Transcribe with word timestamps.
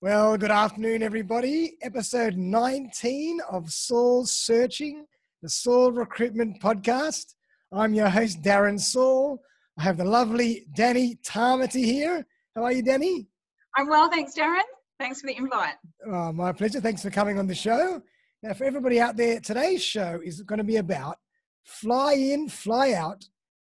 Well, 0.00 0.38
good 0.38 0.52
afternoon, 0.52 1.02
everybody. 1.02 1.76
Episode 1.82 2.36
19 2.36 3.40
of 3.50 3.68
Saul 3.68 4.24
Searching, 4.26 5.04
the 5.42 5.48
Saul 5.48 5.90
Recruitment 5.90 6.62
Podcast. 6.62 7.34
I'm 7.72 7.94
your 7.94 8.08
host, 8.08 8.40
Darren 8.40 8.78
Saul. 8.78 9.42
I 9.76 9.82
have 9.82 9.96
the 9.96 10.04
lovely 10.04 10.66
Danny 10.76 11.18
Tamati 11.26 11.84
here. 11.84 12.24
How 12.54 12.62
are 12.62 12.70
you, 12.70 12.80
Danny? 12.80 13.26
I'm 13.76 13.88
well, 13.88 14.08
thanks, 14.08 14.34
Darren. 14.38 14.62
Thanks 15.00 15.20
for 15.20 15.26
the 15.26 15.36
invite. 15.36 15.74
Oh, 16.06 16.30
my 16.30 16.52
pleasure. 16.52 16.80
Thanks 16.80 17.02
for 17.02 17.10
coming 17.10 17.36
on 17.40 17.48
the 17.48 17.54
show. 17.56 18.00
Now, 18.44 18.52
for 18.52 18.66
everybody 18.66 19.00
out 19.00 19.16
there, 19.16 19.40
today's 19.40 19.82
show 19.82 20.20
is 20.24 20.42
going 20.42 20.58
to 20.58 20.64
be 20.64 20.76
about 20.76 21.18
fly 21.64 22.12
in, 22.12 22.48
fly 22.48 22.92
out, 22.92 23.24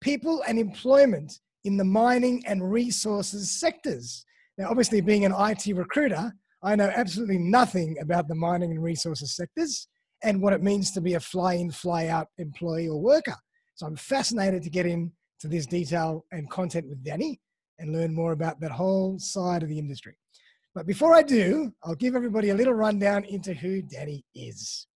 people 0.00 0.44
and 0.46 0.56
employment 0.56 1.40
in 1.64 1.76
the 1.76 1.84
mining 1.84 2.44
and 2.46 2.70
resources 2.70 3.50
sectors. 3.50 4.24
Now, 4.62 4.70
obviously, 4.70 5.00
being 5.00 5.24
an 5.24 5.34
IT 5.36 5.74
recruiter, 5.74 6.32
I 6.62 6.76
know 6.76 6.88
absolutely 6.94 7.38
nothing 7.38 7.96
about 8.00 8.28
the 8.28 8.36
mining 8.36 8.70
and 8.70 8.80
resources 8.80 9.34
sectors 9.34 9.88
and 10.22 10.40
what 10.40 10.52
it 10.52 10.62
means 10.62 10.92
to 10.92 11.00
be 11.00 11.14
a 11.14 11.20
fly 11.20 11.54
in, 11.54 11.72
fly 11.72 12.06
out 12.06 12.28
employee 12.38 12.86
or 12.86 13.00
worker. 13.00 13.34
So 13.74 13.86
I'm 13.86 13.96
fascinated 13.96 14.62
to 14.62 14.70
get 14.70 14.86
into 14.86 15.10
this 15.42 15.66
detail 15.66 16.24
and 16.30 16.48
content 16.48 16.88
with 16.88 17.02
Danny 17.02 17.40
and 17.80 17.92
learn 17.92 18.14
more 18.14 18.30
about 18.30 18.60
that 18.60 18.70
whole 18.70 19.18
side 19.18 19.64
of 19.64 19.68
the 19.68 19.80
industry. 19.80 20.16
But 20.76 20.86
before 20.86 21.12
I 21.12 21.22
do, 21.22 21.72
I'll 21.82 21.96
give 21.96 22.14
everybody 22.14 22.50
a 22.50 22.54
little 22.54 22.74
rundown 22.74 23.24
into 23.24 23.54
who 23.54 23.82
Danny 23.82 24.24
is. 24.32 24.86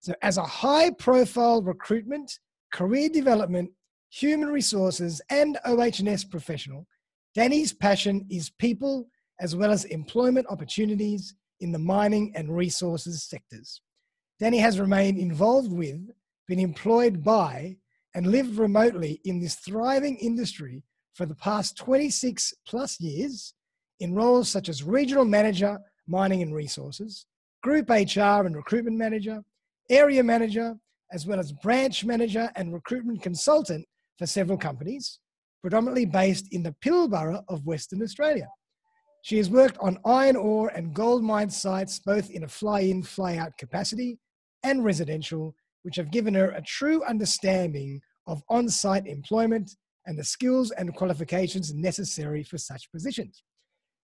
So, 0.00 0.12
as 0.20 0.36
a 0.36 0.42
high 0.42 0.90
profile 0.90 1.62
recruitment, 1.62 2.30
career 2.74 3.08
development, 3.08 3.70
human 4.10 4.50
resources, 4.50 5.22
and 5.30 5.56
OH&S 5.64 6.24
professional, 6.24 6.86
Danny's 7.34 7.72
passion 7.72 8.26
is 8.30 8.50
people 8.50 9.08
as 9.40 9.54
well 9.54 9.70
as 9.70 9.84
employment 9.84 10.46
opportunities 10.50 11.34
in 11.60 11.72
the 11.72 11.78
mining 11.78 12.32
and 12.34 12.54
resources 12.54 13.22
sectors. 13.22 13.80
Danny 14.40 14.58
has 14.58 14.80
remained 14.80 15.18
involved 15.18 15.72
with, 15.72 16.10
been 16.46 16.58
employed 16.58 17.22
by, 17.22 17.76
and 18.14 18.26
lived 18.26 18.56
remotely 18.56 19.20
in 19.24 19.40
this 19.40 19.56
thriving 19.56 20.16
industry 20.16 20.82
for 21.14 21.26
the 21.26 21.34
past 21.34 21.76
26 21.76 22.54
plus 22.66 23.00
years 23.00 23.54
in 24.00 24.14
roles 24.14 24.48
such 24.48 24.68
as 24.68 24.82
regional 24.82 25.24
manager, 25.24 25.78
mining 26.06 26.42
and 26.42 26.54
resources, 26.54 27.26
group 27.62 27.90
HR 27.90 28.46
and 28.46 28.56
recruitment 28.56 28.96
manager, 28.96 29.42
area 29.90 30.22
manager, 30.22 30.76
as 31.12 31.26
well 31.26 31.40
as 31.40 31.52
branch 31.52 32.04
manager 32.04 32.50
and 32.54 32.72
recruitment 32.72 33.22
consultant 33.22 33.86
for 34.18 34.26
several 34.26 34.58
companies, 34.58 35.18
predominantly 35.60 36.06
based 36.06 36.46
in 36.52 36.62
the 36.62 36.74
Pilbara 36.84 37.42
of 37.48 37.66
Western 37.66 38.02
Australia. 38.02 38.48
She 39.22 39.36
has 39.38 39.50
worked 39.50 39.78
on 39.78 39.98
iron 40.04 40.36
ore 40.36 40.68
and 40.68 40.94
gold 40.94 41.22
mine 41.22 41.50
sites, 41.50 41.98
both 41.98 42.30
in 42.30 42.44
a 42.44 42.48
fly 42.48 42.80
in, 42.80 43.02
fly 43.02 43.36
out 43.36 43.56
capacity 43.58 44.18
and 44.62 44.84
residential, 44.84 45.54
which 45.82 45.96
have 45.96 46.10
given 46.10 46.34
her 46.34 46.50
a 46.50 46.62
true 46.62 47.04
understanding 47.04 48.00
of 48.26 48.42
on 48.48 48.68
site 48.68 49.06
employment 49.06 49.70
and 50.06 50.18
the 50.18 50.24
skills 50.24 50.70
and 50.72 50.94
qualifications 50.94 51.74
necessary 51.74 52.42
for 52.42 52.58
such 52.58 52.90
positions. 52.92 53.42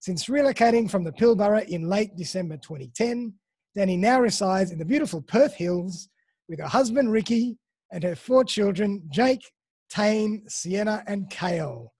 Since 0.01 0.27
relocating 0.27 0.91
from 0.91 1.05
the 1.05 1.13
Pilbara 1.13 1.67
in 1.69 1.89
late 1.89 2.17
December 2.17 2.57
2010, 2.59 3.33
Danny 3.75 3.97
now 3.97 4.21
resides 4.21 4.71
in 4.71 4.79
the 4.79 4.85
beautiful 4.85 5.23
Perth 5.23 5.55
Hills 5.55 6.09
with 6.49 6.61
her 6.61 6.67
husband 6.67 7.11
Ricky 7.11 7.57
and 7.91 8.05
her 8.05 8.15
four 8.15 8.45
children, 8.45 9.03
Jake, 9.11 9.51
Tane, 9.95 10.43
Sienna, 10.49 11.05
and 11.07 11.31
Kale. 11.31 11.93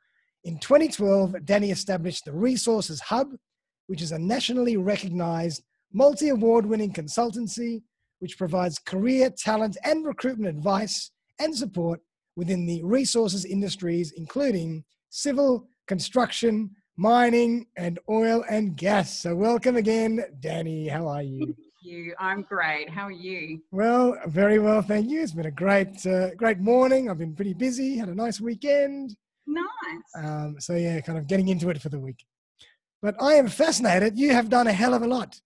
In 0.43 0.59
2012, 0.59 1.45
Danny 1.45 1.71
established 1.71 2.25
the 2.25 2.33
Resources 2.33 3.01
Hub, 3.01 3.29
which 3.87 4.03
is 4.03 4.13
a 4.13 4.19
nationally 4.19 4.77
recognized, 4.77 5.63
multi 5.93 6.31
award 6.31 6.67
winning 6.67 6.93
consultancy 6.93 7.83
which 8.19 8.39
provides 8.39 8.79
career, 8.79 9.29
talent, 9.31 9.77
and 9.85 10.07
recruitment 10.07 10.57
advice 10.57 11.11
and 11.39 11.55
support 11.55 12.01
within 12.37 12.65
the 12.65 12.83
resources 12.83 13.45
industries, 13.45 14.13
including 14.17 14.83
civil, 15.11 15.69
construction, 15.87 16.71
mining, 16.97 17.67
and 17.77 17.99
oil 18.09 18.45
and 18.49 18.77
gas. 18.77 19.21
So, 19.21 19.35
welcome 19.37 19.77
again, 19.77 20.25
Danny. 20.41 20.89
How 20.89 21.07
are 21.07 21.23
you? 21.23 21.55
You. 21.85 22.15
I'm 22.19 22.43
great. 22.43 22.89
How 22.89 23.05
are 23.05 23.13
you? 23.13 23.61
Well, 23.71 24.17
very 24.27 24.59
well, 24.59 24.83
thank 24.83 25.11
you. 25.11 25.23
It's 25.23 25.33
been 25.33 25.47
a 25.47 25.51
great, 25.51 26.05
uh, 26.07 26.35
great 26.35 26.59
morning. 26.59 27.11
I've 27.11 27.19
been 27.19 27.35
pretty 27.35 27.55
busy. 27.55 27.97
Had 27.97 28.09
a 28.09 28.15
nice 28.15 28.41
weekend. 28.41 29.17
Nice. 29.47 29.65
Um, 30.17 30.57
so 30.59 30.75
yeah, 30.75 31.01
kind 31.01 31.19
of 31.19 31.27
getting 31.27 31.49
into 31.49 31.69
it 31.71 31.81
for 31.81 31.89
the 31.89 31.99
week. 31.99 32.25
But 33.03 33.17
I 33.21 33.35
am 33.35 33.49
fascinated. 33.49 34.19
You 34.19 34.33
have 34.33 34.49
done 34.49 34.67
a 34.67 34.73
hell 34.73 34.95
of 34.95 35.03
a 35.03 35.07
lot. 35.07 35.39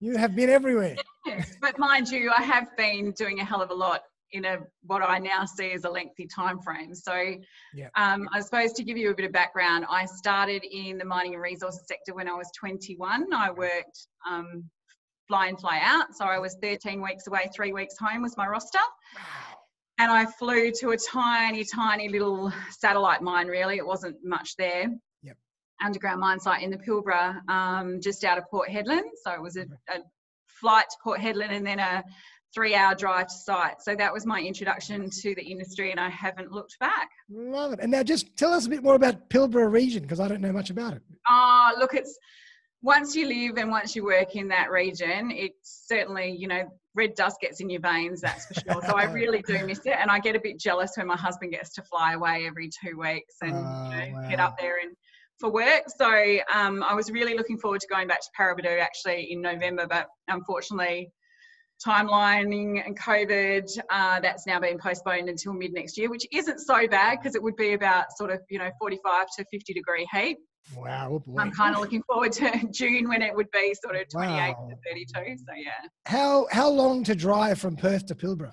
You 0.00 0.16
have 0.16 0.34
been 0.34 0.50
everywhere. 0.50 0.96
Yes, 1.26 1.56
but 1.60 1.78
mind 1.78 2.08
you, 2.08 2.30
I 2.36 2.42
have 2.42 2.74
been 2.76 3.12
doing 3.12 3.40
a 3.40 3.44
hell 3.44 3.60
of 3.60 3.70
a 3.70 3.74
lot 3.74 4.02
in 4.32 4.44
a 4.44 4.58
what 4.82 5.02
I 5.02 5.18
now 5.18 5.44
see 5.44 5.72
as 5.72 5.84
a 5.84 5.90
lengthy 5.90 6.26
time 6.26 6.60
frame. 6.60 6.94
So, 6.94 7.34
yeah. 7.74 7.88
um, 7.96 8.28
I 8.32 8.40
suppose 8.40 8.72
to 8.74 8.84
give 8.84 8.96
you 8.96 9.10
a 9.10 9.14
bit 9.14 9.26
of 9.26 9.32
background, 9.32 9.86
I 9.88 10.06
started 10.06 10.64
in 10.64 10.98
the 10.98 11.04
mining 11.04 11.34
and 11.34 11.42
resources 11.42 11.82
sector 11.86 12.14
when 12.14 12.28
I 12.28 12.34
was 12.34 12.50
21. 12.58 13.32
I 13.32 13.50
worked 13.50 14.06
um, 14.28 14.64
fly 15.28 15.48
in, 15.48 15.56
fly 15.56 15.80
out. 15.82 16.16
So 16.16 16.24
I 16.24 16.38
was 16.38 16.56
13 16.60 17.00
weeks 17.02 17.26
away, 17.26 17.48
three 17.54 17.72
weeks 17.72 17.96
home 17.98 18.22
was 18.22 18.36
my 18.36 18.48
roster. 18.48 18.78
And 19.98 20.10
I 20.10 20.26
flew 20.26 20.72
to 20.80 20.90
a 20.90 20.96
tiny, 20.96 21.64
tiny 21.64 22.08
little 22.08 22.52
satellite 22.70 23.20
mine, 23.20 23.46
really. 23.48 23.76
It 23.76 23.86
wasn't 23.86 24.16
much 24.24 24.56
there. 24.56 24.86
Yep. 25.22 25.36
Underground 25.84 26.20
mine 26.20 26.40
site 26.40 26.62
in 26.62 26.70
the 26.70 26.78
Pilbara, 26.78 27.48
um, 27.48 28.00
just 28.00 28.24
out 28.24 28.38
of 28.38 28.44
Port 28.48 28.68
Hedland. 28.68 29.10
So 29.22 29.32
it 29.32 29.42
was 29.42 29.56
a, 29.56 29.62
a 29.62 29.98
flight 30.46 30.86
to 30.90 30.96
Port 31.02 31.20
Hedland 31.20 31.50
and 31.50 31.66
then 31.66 31.78
a 31.78 32.04
three 32.54 32.74
hour 32.74 32.94
drive 32.94 33.26
to 33.26 33.34
site. 33.34 33.82
So 33.82 33.94
that 33.96 34.12
was 34.12 34.24
my 34.24 34.40
introduction 34.40 35.10
to 35.10 35.34
the 35.34 35.42
industry 35.42 35.90
and 35.90 36.00
I 36.00 36.08
haven't 36.08 36.52
looked 36.52 36.78
back. 36.78 37.10
Love 37.28 37.72
it. 37.72 37.80
And 37.82 37.90
now 37.90 38.02
just 38.02 38.36
tell 38.36 38.54
us 38.54 38.66
a 38.66 38.70
bit 38.70 38.82
more 38.82 38.94
about 38.94 39.28
Pilbara 39.28 39.70
region 39.70 40.02
because 40.02 40.20
I 40.20 40.28
don't 40.28 40.40
know 40.40 40.52
much 40.52 40.70
about 40.70 40.94
it. 40.94 41.02
Oh, 41.28 41.72
look, 41.78 41.92
it's 41.92 42.18
once 42.82 43.14
you 43.16 43.26
live 43.26 43.58
and 43.58 43.70
once 43.70 43.96
you 43.96 44.04
work 44.04 44.36
in 44.36 44.48
that 44.48 44.70
region, 44.70 45.30
it's 45.30 45.84
certainly, 45.86 46.30
you 46.30 46.46
know, 46.46 46.64
red 46.94 47.14
dust 47.14 47.36
gets 47.40 47.60
in 47.60 47.68
your 47.70 47.80
veins, 47.80 48.20
that's 48.20 48.46
for 48.46 48.54
sure. 48.54 48.82
So 48.86 48.94
I 48.96 49.04
really 49.12 49.42
do 49.42 49.64
miss 49.66 49.80
it. 49.84 49.96
And 49.98 50.10
I 50.10 50.18
get 50.20 50.36
a 50.36 50.40
bit 50.40 50.58
jealous 50.60 50.92
when 50.96 51.06
my 51.06 51.16
husband 51.16 51.52
gets 51.52 51.72
to 51.74 51.82
fly 51.82 52.12
away 52.12 52.46
every 52.46 52.68
two 52.68 52.98
weeks 52.98 53.34
and 53.42 53.50
you 53.50 53.56
Oh, 53.56 53.90
know, 53.90 54.20
wow. 54.20 54.28
get 54.28 54.40
up 54.40 54.58
there 54.58 54.76
and 54.82 54.96
for 55.40 55.50
work. 55.50 55.84
So 55.96 56.38
um, 56.54 56.82
I 56.82 56.94
was 56.94 57.10
really 57.10 57.34
looking 57.36 57.58
forward 57.58 57.80
to 57.80 57.86
going 57.88 58.08
back 58.08 58.20
to 58.20 58.28
Paraburdoo 58.38 58.80
actually 58.80 59.32
in 59.32 59.40
November, 59.40 59.86
but 59.88 60.06
unfortunately, 60.28 61.10
timelining 61.84 62.84
and 62.84 62.98
COVID, 62.98 63.68
uh, 63.90 64.20
that's 64.20 64.46
now 64.46 64.58
been 64.60 64.78
postponed 64.78 65.28
until 65.28 65.52
mid 65.52 65.72
next 65.72 65.96
year, 65.96 66.10
which 66.10 66.26
isn't 66.32 66.58
so 66.60 66.86
bad 66.88 67.18
because 67.20 67.34
it 67.34 67.42
would 67.42 67.56
be 67.56 67.72
about 67.74 68.06
sort 68.16 68.30
of, 68.30 68.40
you 68.50 68.58
know, 68.58 68.70
45 68.80 69.26
to 69.38 69.44
50 69.50 69.72
degree 69.74 70.06
heat. 70.12 70.38
Wow. 70.76 71.08
oh 71.12 71.18
boy. 71.20 71.40
I'm 71.40 71.50
kind 71.52 71.74
of 71.74 71.80
looking 71.80 72.02
forward 72.02 72.32
to 72.32 72.50
June 72.72 73.08
when 73.08 73.22
it 73.22 73.34
would 73.34 73.50
be 73.50 73.74
sort 73.82 73.96
of 73.96 74.08
28 74.08 74.30
Wow. 74.56 74.68
to 74.70 74.76
32. 74.90 75.36
So 75.38 75.52
yeah. 75.56 75.70
How 76.06 76.46
how 76.50 76.68
long 76.68 77.04
to 77.04 77.14
drive 77.14 77.58
from 77.58 77.76
Perth 77.76 78.06
to 78.06 78.14
Pilbara? 78.14 78.52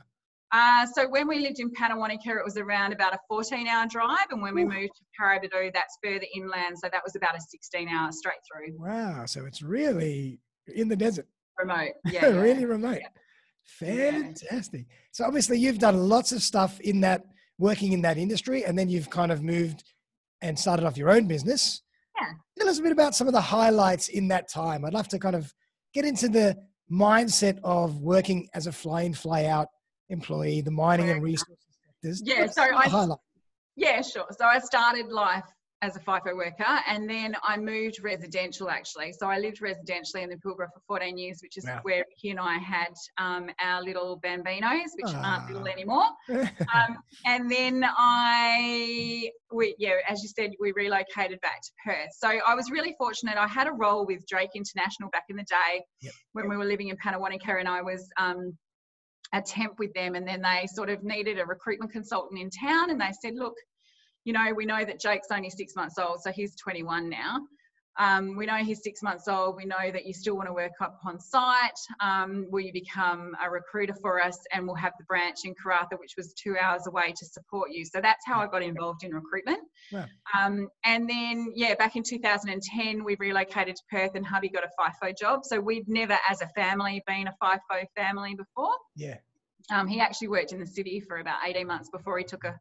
Uh, 0.51 0.85
so 0.85 1.09
when 1.09 1.27
we 1.27 1.39
lived 1.39 1.59
in 1.59 1.69
Pannawonica, 1.71 2.27
it 2.27 2.45
was 2.45 2.55
around 2.55 2.93
about 2.93 3.13
a 3.13 3.19
14-hour 3.29 3.87
drive, 3.89 4.27
and 4.31 4.41
when 4.41 4.55
we 4.55 4.61
Ooh. 4.63 4.69
moved 4.69 4.91
to 4.95 5.03
Paraburdoo, 5.19 5.73
that's 5.73 5.97
further 6.01 6.25
inland, 6.33 6.77
so 6.79 6.87
that 6.93 7.01
was 7.03 7.15
about 7.17 7.35
a 7.35 7.39
16-hour 7.39 8.11
straight 8.13 8.37
through 8.49 8.77
Wow. 8.79 9.25
So 9.25 9.45
it's 9.45 9.61
really 9.61 10.39
in 10.73 10.87
the 10.87 10.95
desert. 10.95 11.27
remote. 11.59 11.89
Yeah, 12.05 12.27
yeah. 12.29 12.39
really 12.39 12.63
remote. 12.65 13.01
Fantastic. 13.65 14.85
So 15.11 15.25
obviously 15.25 15.57
you've 15.59 15.79
done 15.79 15.97
lots 16.09 16.31
of 16.31 16.41
stuff 16.41 16.79
in 16.79 17.01
that 17.01 17.23
working 17.57 17.91
in 17.93 18.01
that 18.03 18.17
industry, 18.17 18.63
and 18.65 18.77
then 18.77 18.87
you've 18.87 19.09
kind 19.09 19.31
of 19.31 19.41
moved 19.43 19.83
and 20.41 20.57
started 20.57 20.85
off 20.85 20.95
your 20.97 21.09
own 21.09 21.27
business. 21.27 21.81
Yeah. 22.19 22.27
Tell 22.57 22.69
us 22.69 22.79
a 22.79 22.81
bit 22.81 22.91
about 22.91 23.15
some 23.15 23.27
of 23.27 23.33
the 23.33 23.41
highlights 23.41 24.07
in 24.07 24.27
that 24.29 24.49
time. 24.49 24.85
I'd 24.85 24.93
love 24.93 25.07
to 25.09 25.19
kind 25.19 25.35
of 25.35 25.53
get 25.93 26.05
into 26.05 26.29
the 26.29 26.57
mindset 26.91 27.59
of 27.63 27.99
working 27.99 28.47
as 28.53 28.67
a 28.67 28.71
fly-in, 28.71 29.13
fly-out 29.13 29.67
employee, 30.09 30.61
the 30.61 30.71
mining 30.71 31.09
and 31.09 31.21
resources 31.23 31.57
sectors. 31.83 32.21
Yeah, 32.23 32.45
so 32.45 32.51
some 32.51 32.65
of 32.65 32.69
the 32.71 32.85
I- 32.85 32.89
highlight? 32.89 33.19
Yeah, 33.75 34.01
sure. 34.01 34.25
So 34.37 34.45
I 34.45 34.59
started 34.59 35.07
life 35.07 35.43
as 35.85 35.95
a 35.95 35.99
FIFO 35.99 36.35
worker, 36.35 36.79
and 36.87 37.07
then 37.07 37.35
I 37.43 37.57
moved 37.57 37.99
residential 38.03 38.69
actually. 38.71 39.13
So 39.13 39.27
I 39.27 39.37
lived 39.37 39.61
residentially 39.61 40.23
in 40.23 40.29
the 40.31 40.37
Pilbara 40.37 40.67
for 40.73 40.81
14 40.87 41.15
years, 41.17 41.39
which 41.43 41.57
is 41.57 41.65
Wow. 41.65 41.79
where 41.83 42.03
he 42.15 42.31
and 42.31 42.39
I 42.39 42.57
had 42.57 42.93
um, 43.19 43.49
our 43.61 43.83
little 43.83 44.19
bambinos, 44.19 44.89
which 44.99 45.13
aren't 45.13 45.47
little 45.47 45.67
Ah. 45.67 45.71
anymore. 45.71 46.05
um, 46.73 46.97
and 47.25 47.49
then 47.51 47.85
I, 47.85 49.29
we, 49.51 49.75
yeah, 49.77 49.97
as 50.09 50.23
you 50.23 50.29
said, 50.29 50.51
we 50.59 50.71
relocated 50.75 51.39
back 51.41 51.61
to 51.61 51.71
Perth. 51.85 52.09
So 52.17 52.27
I 52.27 52.55
was 52.55 52.71
really 52.71 52.95
fortunate. 52.97 53.37
I 53.37 53.47
had 53.47 53.67
a 53.67 53.71
role 53.71 54.07
with 54.07 54.25
Drake 54.27 54.51
International 54.55 55.09
back 55.11 55.25
in 55.29 55.35
the 55.35 55.43
day 55.43 55.83
Yep. 56.01 56.13
when 56.33 56.49
we 56.49 56.57
were 56.57 56.65
living 56.65 56.89
in 56.89 56.97
Pannawonica, 56.97 57.59
and 57.59 57.67
I 57.69 57.83
was 57.83 58.09
um, 58.17 58.57
a 59.33 59.41
temp 59.41 59.77
with 59.77 59.93
them. 59.93 60.15
And 60.15 60.27
then 60.27 60.41
they 60.41 60.65
sort 60.73 60.89
of 60.89 61.03
needed 61.03 61.37
a 61.39 61.45
recruitment 61.45 61.91
consultant 61.91 62.39
in 62.41 62.49
town, 62.49 62.89
and 62.89 62.99
they 62.99 63.11
said, 63.21 63.33
look, 63.35 63.53
you 64.25 64.33
know, 64.33 64.53
we 64.53 64.65
know 64.65 64.83
that 64.83 64.99
Jake's 64.99 65.27
only 65.31 65.49
six 65.49 65.75
months 65.75 65.97
old, 65.97 66.21
so 66.21 66.31
he's 66.31 66.55
21 66.55 67.09
now. 67.09 67.39
Um, 67.97 68.35
we 68.35 68.45
know 68.45 68.55
he's 68.55 68.83
six 68.83 69.01
months 69.01 69.27
old. 69.27 69.55
We 69.55 69.65
know 69.65 69.91
that 69.91 70.05
you 70.05 70.13
still 70.13 70.35
want 70.35 70.49
to 70.49 70.53
work 70.53 70.73
up 70.81 70.99
on 71.05 71.17
site. 71.19 71.79
Um, 72.01 72.45
will 72.49 72.59
you 72.59 72.73
become 72.73 73.31
a 73.41 73.49
recruiter 73.49 73.95
for 74.01 74.21
us? 74.21 74.37
And 74.51 74.65
we'll 74.65 74.75
have 74.75 74.91
the 74.99 75.05
branch 75.05 75.39
in 75.45 75.53
Karratha, 75.55 75.97
which 75.97 76.15
was 76.17 76.33
two 76.33 76.57
hours 76.57 76.87
away, 76.87 77.13
to 77.17 77.25
support 77.25 77.69
you. 77.71 77.85
So 77.85 78.01
that's 78.01 78.25
how 78.25 78.41
I 78.41 78.47
got 78.47 78.63
involved 78.63 79.03
in 79.03 79.13
recruitment. 79.13 79.59
Yeah. 79.91 80.07
Um, 80.37 80.67
and 80.83 81.09
then, 81.09 81.53
yeah, 81.55 81.75
back 81.75 81.95
in 81.95 82.03
2010, 82.03 83.03
we 83.03 83.15
relocated 83.17 83.77
to 83.77 83.81
Perth, 83.89 84.15
and 84.15 84.25
hubby 84.25 84.49
got 84.49 84.65
a 84.65 84.69
FIFO 84.77 85.17
job. 85.17 85.45
So 85.45 85.61
we'd 85.61 85.87
never, 85.87 86.17
as 86.29 86.41
a 86.41 86.47
family, 86.49 87.01
been 87.07 87.27
a 87.27 87.35
FIFO 87.41 87.85
family 87.95 88.35
before. 88.35 88.75
Yeah. 88.97 89.19
Um, 89.71 89.87
he 89.87 90.01
actually 90.01 90.27
worked 90.27 90.51
in 90.51 90.59
the 90.59 90.67
city 90.67 90.99
for 90.99 91.17
about 91.17 91.39
18 91.45 91.65
months 91.65 91.89
before 91.89 92.17
he 92.17 92.25
took 92.25 92.43
a 92.43 92.59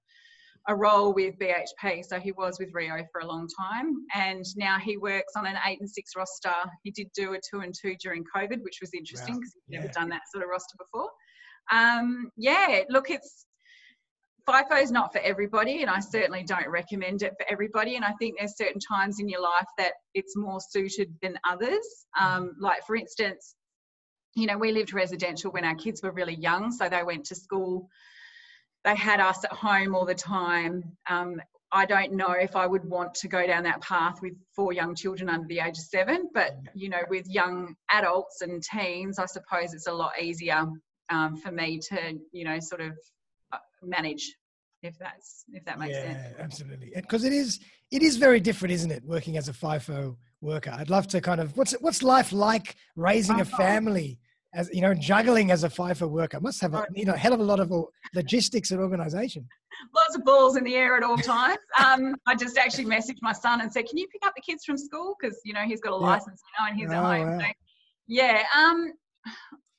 a 0.68 0.74
role 0.74 1.12
with 1.12 1.34
BHP. 1.38 2.04
So 2.04 2.18
he 2.18 2.32
was 2.32 2.58
with 2.58 2.70
Rio 2.72 3.04
for 3.12 3.20
a 3.20 3.26
long 3.26 3.48
time. 3.48 3.94
And 4.14 4.44
now 4.56 4.78
he 4.78 4.96
works 4.96 5.32
on 5.36 5.46
an 5.46 5.56
eight 5.66 5.80
and 5.80 5.88
six 5.88 6.12
roster. 6.16 6.54
He 6.82 6.90
did 6.90 7.08
do 7.14 7.34
a 7.34 7.38
two 7.38 7.60
and 7.60 7.74
two 7.74 7.96
during 8.02 8.24
COVID, 8.34 8.62
which 8.62 8.78
was 8.80 8.90
interesting 8.94 9.34
because 9.34 9.54
wow. 9.54 9.62
he'd 9.66 9.74
yeah. 9.74 9.80
never 9.80 9.92
done 9.92 10.08
that 10.10 10.22
sort 10.32 10.44
of 10.44 10.50
roster 10.50 10.76
before. 10.78 11.10
Um, 11.70 12.30
yeah, 12.36 12.80
look, 12.88 13.10
it's 13.10 13.46
FIFO 14.48 14.82
is 14.82 14.90
not 14.90 15.12
for 15.12 15.20
everybody, 15.20 15.80
and 15.80 15.90
I 15.90 16.00
certainly 16.00 16.42
don't 16.42 16.68
recommend 16.68 17.22
it 17.22 17.32
for 17.38 17.50
everybody. 17.50 17.96
And 17.96 18.04
I 18.04 18.12
think 18.18 18.36
there's 18.38 18.56
certain 18.56 18.80
times 18.80 19.18
in 19.18 19.28
your 19.28 19.40
life 19.40 19.66
that 19.78 19.92
it's 20.12 20.36
more 20.36 20.60
suited 20.60 21.14
than 21.22 21.38
others. 21.48 21.86
Um, 22.20 22.54
like, 22.60 22.84
for 22.86 22.94
instance, 22.94 23.54
you 24.34 24.46
know, 24.46 24.58
we 24.58 24.72
lived 24.72 24.92
residential 24.92 25.50
when 25.50 25.64
our 25.64 25.74
kids 25.74 26.02
were 26.02 26.12
really 26.12 26.34
young, 26.34 26.72
so 26.72 26.88
they 26.88 27.02
went 27.02 27.24
to 27.26 27.34
school 27.34 27.88
they 28.84 28.94
had 28.94 29.20
us 29.20 29.44
at 29.44 29.52
home 29.52 29.94
all 29.94 30.04
the 30.04 30.14
time. 30.14 30.84
Um, 31.08 31.40
I 31.72 31.86
don't 31.86 32.12
know 32.12 32.30
if 32.30 32.54
I 32.54 32.66
would 32.66 32.84
want 32.84 33.14
to 33.14 33.28
go 33.28 33.46
down 33.46 33.64
that 33.64 33.80
path 33.80 34.22
with 34.22 34.34
four 34.54 34.72
young 34.72 34.94
children 34.94 35.28
under 35.28 35.48
the 35.48 35.58
age 35.58 35.78
of 35.78 35.84
seven, 35.84 36.28
but 36.32 36.56
you 36.74 36.88
know, 36.88 37.00
with 37.08 37.26
young 37.28 37.74
adults 37.90 38.42
and 38.42 38.62
teens, 38.62 39.18
I 39.18 39.26
suppose 39.26 39.74
it's 39.74 39.88
a 39.88 39.92
lot 39.92 40.12
easier 40.20 40.66
um, 41.10 41.36
for 41.36 41.50
me 41.50 41.80
to, 41.88 42.18
you 42.32 42.44
know, 42.44 42.60
sort 42.60 42.80
of 42.80 42.92
uh, 43.52 43.58
manage 43.82 44.36
if 44.82 44.98
that's 44.98 45.44
if 45.52 45.64
that 45.64 45.78
makes 45.78 45.94
yeah, 45.94 46.02
sense. 46.02 46.34
Yeah, 46.36 46.44
absolutely. 46.44 46.92
Because 46.94 47.24
it 47.24 47.32
is 47.32 47.58
it 47.90 48.02
is 48.02 48.18
very 48.18 48.38
different, 48.38 48.72
isn't 48.72 48.90
it? 48.90 49.02
Working 49.04 49.36
as 49.36 49.48
a 49.48 49.52
FIFO 49.52 50.16
worker. 50.40 50.74
I'd 50.76 50.90
love 50.90 51.08
to 51.08 51.20
kind 51.20 51.40
of 51.40 51.56
what's 51.56 51.72
what's 51.80 52.02
life 52.02 52.32
like 52.32 52.76
raising 52.94 53.40
a 53.40 53.44
family 53.44 54.20
as 54.54 54.70
you 54.72 54.80
know, 54.80 54.94
juggling 54.94 55.50
as 55.50 55.64
a 55.64 55.68
FIFO 55.68 56.08
worker 56.08 56.40
must 56.40 56.60
have 56.60 56.74
a 56.74 56.86
you 56.94 57.04
know 57.04 57.14
hell 57.14 57.32
of 57.32 57.40
a 57.40 57.44
lot 57.44 57.60
of 57.60 57.72
logistics 58.14 58.70
and 58.70 58.80
organization. 58.80 59.46
Lots 59.94 60.14
of 60.14 60.24
balls 60.24 60.56
in 60.56 60.64
the 60.64 60.74
air 60.76 60.96
at 60.96 61.02
all 61.02 61.16
times. 61.16 61.58
Um, 61.84 62.14
I 62.26 62.34
just 62.34 62.56
actually 62.56 62.86
messaged 62.86 63.18
my 63.20 63.32
son 63.32 63.60
and 63.60 63.72
said, 63.72 63.86
"Can 63.86 63.98
you 63.98 64.06
pick 64.08 64.24
up 64.24 64.32
the 64.36 64.42
kids 64.42 64.64
from 64.64 64.78
school? 64.78 65.16
Because 65.18 65.40
you 65.44 65.52
know 65.52 65.62
he's 65.62 65.80
got 65.80 65.96
a 65.96 66.00
yeah. 66.00 66.06
license 66.06 66.40
now 66.58 66.68
and 66.68 66.76
he's 66.76 66.90
oh, 66.90 66.94
at 66.94 67.02
home." 67.02 67.30
Wow. 67.32 67.38
So, 67.40 67.46
yeah, 68.06 68.42
um, 68.56 68.92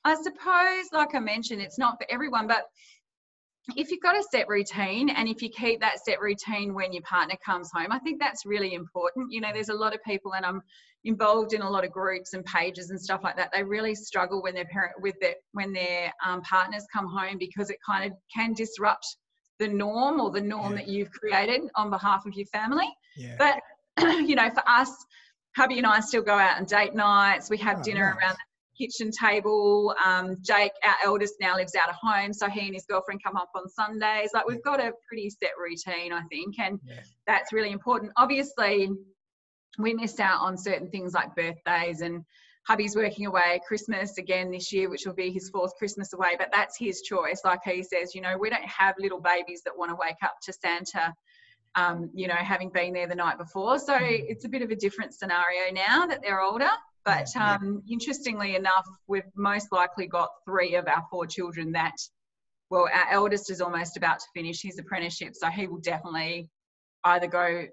I 0.04 0.14
suppose, 0.14 0.92
like 0.92 1.14
I 1.14 1.20
mentioned, 1.20 1.62
it's 1.62 1.78
not 1.78 1.96
for 1.98 2.06
everyone, 2.10 2.46
but 2.46 2.64
if 3.74 3.90
you've 3.90 4.02
got 4.02 4.16
a 4.16 4.22
set 4.30 4.48
routine 4.48 5.08
and 5.08 5.28
if 5.28 5.42
you 5.42 5.48
keep 5.48 5.80
that 5.80 5.98
set 6.04 6.20
routine 6.20 6.72
when 6.72 6.92
your 6.92 7.02
partner 7.02 7.34
comes 7.44 7.70
home, 7.74 7.88
I 7.90 7.98
think 7.98 8.20
that's 8.20 8.46
really 8.46 8.74
important. 8.74 9.32
You 9.32 9.40
know, 9.40 9.50
there's 9.52 9.70
a 9.70 9.74
lot 9.74 9.94
of 9.94 10.02
people, 10.04 10.34
and 10.34 10.46
I'm 10.46 10.62
involved 11.04 11.52
in 11.52 11.62
a 11.62 11.70
lot 11.70 11.84
of 11.84 11.90
groups 11.90 12.32
and 12.32 12.44
pages 12.44 12.90
and 12.90 13.00
stuff 13.00 13.22
like 13.24 13.36
that. 13.36 13.50
They 13.52 13.64
really 13.64 13.94
struggle 13.94 14.42
when 14.42 14.54
their 14.54 14.66
parent 14.66 14.92
with 15.00 15.16
their 15.20 15.34
when 15.52 15.72
their 15.72 16.12
um, 16.24 16.42
partners 16.42 16.84
come 16.92 17.08
home 17.08 17.38
because 17.38 17.70
it 17.70 17.78
kind 17.84 18.10
of 18.10 18.16
can 18.32 18.52
disrupt 18.52 19.06
the 19.58 19.68
norm 19.68 20.20
or 20.20 20.30
the 20.30 20.40
norm 20.40 20.72
yeah. 20.72 20.78
that 20.78 20.88
you've 20.88 21.10
created 21.10 21.62
on 21.74 21.90
behalf 21.90 22.24
of 22.26 22.34
your 22.34 22.46
family. 22.46 22.88
Yeah. 23.16 23.36
But 23.38 23.60
you 24.26 24.36
know, 24.36 24.50
for 24.50 24.62
us, 24.68 24.92
hubby 25.56 25.78
and 25.78 25.86
I 25.86 26.00
still 26.00 26.22
go 26.22 26.38
out 26.38 26.58
on 26.58 26.66
date 26.66 26.94
nights. 26.94 27.50
We 27.50 27.56
have 27.58 27.80
oh, 27.80 27.82
dinner 27.82 28.14
nice. 28.14 28.22
around 28.22 28.36
kitchen 28.78 29.10
table. 29.10 29.94
Um, 30.04 30.36
Jake, 30.42 30.72
our 30.84 30.94
eldest, 31.04 31.34
now 31.40 31.56
lives 31.56 31.74
out 31.74 31.88
of 31.88 31.96
home, 31.96 32.32
so 32.32 32.48
he 32.48 32.66
and 32.66 32.74
his 32.74 32.86
girlfriend 32.86 33.22
come 33.22 33.36
up 33.36 33.50
on 33.54 33.68
Sundays. 33.68 34.30
Like 34.34 34.46
we've 34.46 34.62
got 34.62 34.80
a 34.80 34.92
pretty 35.08 35.30
set 35.30 35.52
routine, 35.58 36.12
I 36.12 36.22
think, 36.22 36.58
and 36.58 36.78
yeah. 36.84 37.00
that's 37.26 37.52
really 37.52 37.72
important. 37.72 38.12
Obviously, 38.16 38.90
we 39.78 39.94
miss 39.94 40.20
out 40.20 40.40
on 40.40 40.56
certain 40.56 40.88
things 40.90 41.12
like 41.12 41.34
birthdays 41.34 42.00
and 42.00 42.24
hubby's 42.66 42.96
working 42.96 43.26
away 43.26 43.60
Christmas 43.66 44.18
again 44.18 44.50
this 44.50 44.72
year, 44.72 44.90
which 44.90 45.06
will 45.06 45.14
be 45.14 45.30
his 45.30 45.48
fourth 45.50 45.76
Christmas 45.76 46.12
away, 46.12 46.34
but 46.36 46.48
that's 46.52 46.76
his 46.76 47.02
choice. 47.02 47.42
Like 47.44 47.60
he 47.64 47.82
says, 47.82 48.14
you 48.14 48.20
know, 48.20 48.36
we 48.38 48.50
don't 48.50 48.64
have 48.64 48.96
little 48.98 49.20
babies 49.20 49.62
that 49.64 49.76
want 49.76 49.90
to 49.90 49.96
wake 49.96 50.16
up 50.22 50.34
to 50.42 50.52
Santa, 50.52 51.14
um, 51.76 52.10
you 52.12 52.26
know, 52.26 52.34
having 52.34 52.70
been 52.70 52.92
there 52.92 53.06
the 53.06 53.14
night 53.14 53.38
before. 53.38 53.78
So 53.78 53.94
mm. 53.94 54.24
it's 54.28 54.44
a 54.44 54.48
bit 54.48 54.62
of 54.62 54.70
a 54.70 54.76
different 54.76 55.14
scenario 55.14 55.72
now 55.72 56.06
that 56.06 56.22
they're 56.22 56.40
older. 56.40 56.70
But 57.06 57.28
um, 57.36 57.84
interestingly 57.88 58.56
enough, 58.56 58.84
we've 59.06 59.22
most 59.36 59.68
likely 59.70 60.08
got 60.08 60.28
three 60.44 60.74
of 60.74 60.88
our 60.88 61.04
four 61.08 61.24
children 61.24 61.70
that, 61.72 61.94
well, 62.68 62.88
our 62.92 63.06
eldest 63.12 63.48
is 63.48 63.60
almost 63.60 63.96
about 63.96 64.18
to 64.18 64.26
finish 64.34 64.60
his 64.60 64.80
apprenticeship. 64.80 65.34
So 65.36 65.48
he 65.48 65.68
will 65.68 65.78
definitely 65.78 66.50
either 67.04 67.28
go 67.28 67.66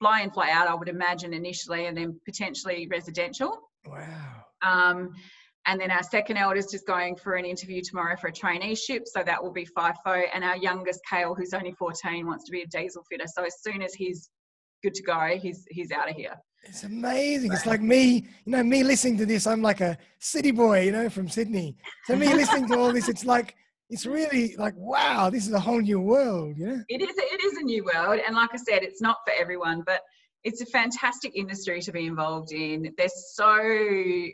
fly 0.00 0.22
in, 0.22 0.32
fly 0.32 0.50
out, 0.50 0.66
I 0.66 0.74
would 0.74 0.88
imagine 0.88 1.32
initially, 1.32 1.86
and 1.86 1.96
then 1.96 2.20
potentially 2.24 2.88
residential. 2.90 3.60
Wow. 3.86 4.44
Um, 4.60 5.14
and 5.66 5.80
then 5.80 5.92
our 5.92 6.02
second 6.02 6.38
eldest 6.38 6.74
is 6.74 6.82
going 6.82 7.14
for 7.14 7.34
an 7.34 7.44
interview 7.44 7.82
tomorrow 7.82 8.16
for 8.16 8.26
a 8.26 8.32
traineeship. 8.32 9.02
So 9.04 9.22
that 9.22 9.40
will 9.40 9.52
be 9.52 9.66
FIFO. 9.66 10.24
And 10.34 10.42
our 10.42 10.56
youngest, 10.56 10.98
Kale, 11.08 11.36
who's 11.36 11.54
only 11.54 11.72
14, 11.72 12.26
wants 12.26 12.44
to 12.46 12.50
be 12.50 12.62
a 12.62 12.66
diesel 12.66 13.04
fitter. 13.08 13.26
So 13.28 13.44
as 13.44 13.62
soon 13.62 13.82
as 13.82 13.94
he's 13.94 14.30
good 14.82 14.94
to 14.94 15.02
go, 15.04 15.38
he's 15.40 15.64
he's 15.70 15.92
out 15.92 16.10
of 16.10 16.16
here. 16.16 16.34
It's 16.62 16.84
amazing. 16.84 17.52
It's 17.52 17.66
like 17.66 17.80
me, 17.80 18.26
you 18.44 18.52
know, 18.52 18.62
me 18.62 18.84
listening 18.84 19.16
to 19.18 19.26
this. 19.26 19.46
I'm 19.46 19.62
like 19.62 19.80
a 19.80 19.96
city 20.18 20.50
boy, 20.50 20.82
you 20.82 20.92
know, 20.92 21.08
from 21.08 21.28
Sydney. 21.28 21.76
So 22.06 22.16
me 22.16 22.32
listening 22.34 22.68
to 22.68 22.78
all 22.78 22.92
this, 22.92 23.08
it's 23.08 23.24
like 23.24 23.56
it's 23.88 24.06
really 24.06 24.54
like 24.56 24.74
wow, 24.76 25.30
this 25.30 25.46
is 25.46 25.52
a 25.52 25.60
whole 25.60 25.80
new 25.80 26.00
world. 26.00 26.56
You 26.56 26.66
know, 26.66 26.84
it 26.88 27.02
is. 27.02 27.16
It 27.16 27.44
is 27.44 27.58
a 27.58 27.64
new 27.64 27.84
world, 27.84 28.20
and 28.24 28.36
like 28.36 28.50
I 28.52 28.56
said, 28.56 28.82
it's 28.82 29.02
not 29.02 29.16
for 29.26 29.32
everyone, 29.38 29.82
but 29.84 30.00
it's 30.44 30.60
a 30.60 30.66
fantastic 30.66 31.34
industry 31.34 31.80
to 31.82 31.92
be 31.92 32.06
involved 32.06 32.52
in. 32.52 32.92
There's 32.96 33.34
so 33.34 34.28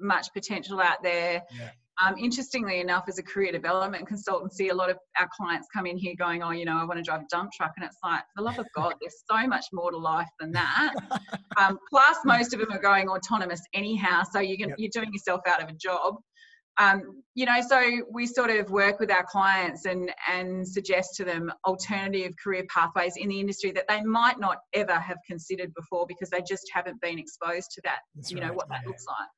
much 0.00 0.32
potential 0.32 0.80
out 0.80 1.02
there. 1.02 1.42
Yeah. 1.56 1.70
Um, 2.00 2.16
interestingly 2.18 2.80
enough, 2.80 3.04
as 3.06 3.18
a 3.18 3.22
career 3.22 3.52
development 3.52 4.08
consultancy, 4.08 4.70
a 4.70 4.74
lot 4.74 4.90
of 4.90 4.96
our 5.20 5.28
clients 5.36 5.68
come 5.72 5.86
in 5.86 5.96
here 5.96 6.14
going, 6.18 6.42
"Oh, 6.42 6.50
you 6.50 6.64
know, 6.64 6.78
I 6.78 6.84
want 6.84 6.98
to 6.98 7.02
drive 7.02 7.20
a 7.20 7.26
dump 7.30 7.52
truck," 7.52 7.72
and 7.76 7.84
it's 7.84 7.98
like, 8.02 8.20
for 8.20 8.38
the 8.38 8.42
love 8.42 8.58
of 8.58 8.66
God, 8.74 8.94
there's 9.00 9.22
so 9.30 9.46
much 9.46 9.66
more 9.72 9.90
to 9.90 9.98
life 9.98 10.30
than 10.40 10.52
that. 10.52 10.94
Um, 11.58 11.78
plus, 11.90 12.16
most 12.24 12.54
of 12.54 12.60
them 12.60 12.72
are 12.72 12.80
going 12.80 13.10
autonomous 13.10 13.60
anyhow, 13.74 14.22
so 14.22 14.40
you're, 14.40 14.56
yep. 14.56 14.74
you're 14.78 14.90
doing 14.90 15.12
yourself 15.12 15.42
out 15.46 15.62
of 15.62 15.68
a 15.68 15.74
job. 15.74 16.16
Um, 16.78 17.22
you 17.34 17.44
know, 17.44 17.60
so 17.60 18.00
we 18.10 18.26
sort 18.26 18.48
of 18.48 18.70
work 18.70 18.98
with 18.98 19.10
our 19.10 19.24
clients 19.24 19.84
and 19.84 20.10
and 20.30 20.66
suggest 20.66 21.14
to 21.16 21.24
them 21.24 21.52
alternative 21.66 22.32
career 22.42 22.64
pathways 22.74 23.16
in 23.16 23.28
the 23.28 23.38
industry 23.38 23.70
that 23.72 23.84
they 23.88 24.02
might 24.02 24.40
not 24.40 24.58
ever 24.72 24.94
have 24.94 25.18
considered 25.26 25.72
before 25.74 26.06
because 26.06 26.30
they 26.30 26.40
just 26.40 26.70
haven't 26.72 27.00
been 27.02 27.18
exposed 27.18 27.70
to 27.72 27.82
that. 27.84 27.98
That's 28.14 28.30
you 28.30 28.38
right. 28.38 28.46
know 28.46 28.54
what 28.54 28.68
yeah. 28.70 28.78
that 28.78 28.86
looks 28.86 29.04
like. 29.06 29.28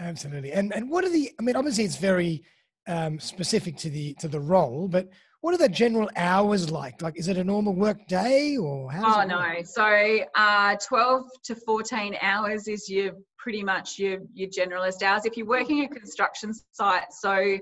Absolutely. 0.00 0.52
And 0.52 0.72
and 0.74 0.90
what 0.90 1.04
are 1.04 1.10
the? 1.10 1.30
I 1.38 1.42
mean, 1.42 1.56
obviously, 1.56 1.84
it's 1.84 1.96
very 1.96 2.42
um, 2.88 3.20
specific 3.20 3.76
to 3.78 3.90
the 3.90 4.14
to 4.14 4.28
the 4.28 4.40
role, 4.40 4.88
but 4.88 5.10
what 5.42 5.54
are 5.54 5.58
the 5.58 5.68
general 5.68 6.10
hours 6.16 6.70
like? 6.70 7.00
Like, 7.02 7.18
is 7.18 7.28
it 7.28 7.36
a 7.36 7.44
normal 7.44 7.74
work 7.74 8.06
day 8.08 8.56
or 8.56 8.90
how? 8.90 9.22
Oh 9.22 9.26
no, 9.26 9.38
work? 9.38 9.66
so 9.66 10.18
uh, 10.34 10.76
twelve 10.76 11.26
to 11.44 11.54
fourteen 11.54 12.16
hours 12.22 12.66
is 12.66 12.88
your 12.88 13.12
pretty 13.38 13.62
much 13.62 13.98
your 13.98 14.18
your 14.32 14.48
generalist 14.48 15.02
hours. 15.02 15.26
If 15.26 15.36
you're 15.36 15.46
working 15.46 15.84
a 15.84 15.88
construction 15.88 16.52
site, 16.72 17.12
so 17.12 17.58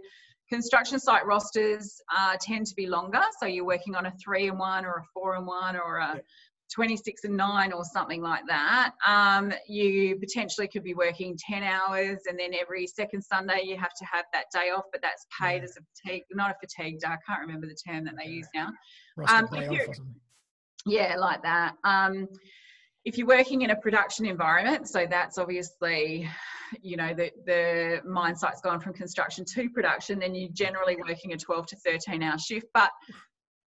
construction 0.49 0.99
site 0.99 1.27
rosters 1.27 2.01
uh, 2.17 2.37
tend 2.41 2.67
to 2.67 2.75
be 2.75 2.87
longer. 2.87 3.23
So 3.41 3.47
you're 3.47 3.65
working 3.65 3.95
on 3.95 4.07
a 4.07 4.13
three 4.23 4.49
and 4.49 4.59
one 4.59 4.85
or 4.85 4.99
a 4.99 5.05
four 5.13 5.35
and 5.35 5.47
one 5.47 5.77
or 5.77 5.97
a 5.97 6.21
26 6.75 7.25
and 7.25 7.37
9 7.37 7.73
or 7.73 7.85
something 7.85 8.23
like 8.23 8.47
that, 8.47 8.93
um, 9.07 9.53
you 9.67 10.17
potentially 10.17 10.69
could 10.69 10.85
be 10.85 10.95
working 10.95 11.37
10 11.39 11.63
hours 11.63 12.19
and 12.29 12.39
then 12.39 12.51
every 12.55 12.87
second 12.87 13.23
Sunday 13.23 13.63
you 13.65 13.77
have 13.77 13.95
to 13.99 14.05
have 14.05 14.27
that 14.33 14.47
day 14.53 14.71
off, 14.71 14.85
but 14.93 15.01
that's 15.03 15.27
paid 15.41 15.59
yeah. 15.59 15.65
as 15.65 15.77
a 15.77 15.81
fatigue, 15.97 16.25
not 16.33 16.51
a 16.51 16.55
fatigue 16.61 17.01
day. 17.01 17.09
I 17.09 17.17
can't 17.27 17.41
remember 17.41 17.67
the 17.67 17.77
term 17.87 18.05
that 18.05 18.15
they 18.17 18.29
yeah. 18.29 18.37
use 18.37 18.49
now. 18.55 18.69
Um, 19.27 19.49
yeah, 20.87 21.17
like 21.17 21.43
that. 21.43 21.75
Um, 21.85 22.29
if 23.05 23.17
you're 23.17 23.27
working 23.27 23.63
in 23.63 23.71
a 23.71 23.77
production 23.77 24.27
environment, 24.27 24.89
so 24.89 25.07
that's 25.09 25.39
obviously, 25.39 26.29
you 26.83 26.97
know, 26.97 27.15
the, 27.15 27.31
the 27.47 28.03
mine 28.07 28.37
site's 28.37 28.61
gone 28.61 28.81
from 28.81 28.93
construction 28.93 29.45
to 29.55 29.71
production, 29.71 30.19
then 30.19 30.35
you're 30.35 30.51
generally 30.53 30.97
working 30.97 31.33
a 31.33 31.37
12 31.37 31.67
to 31.69 31.77
13 31.77 32.23
hour 32.23 32.39
shift. 32.39 32.67
But 32.75 32.91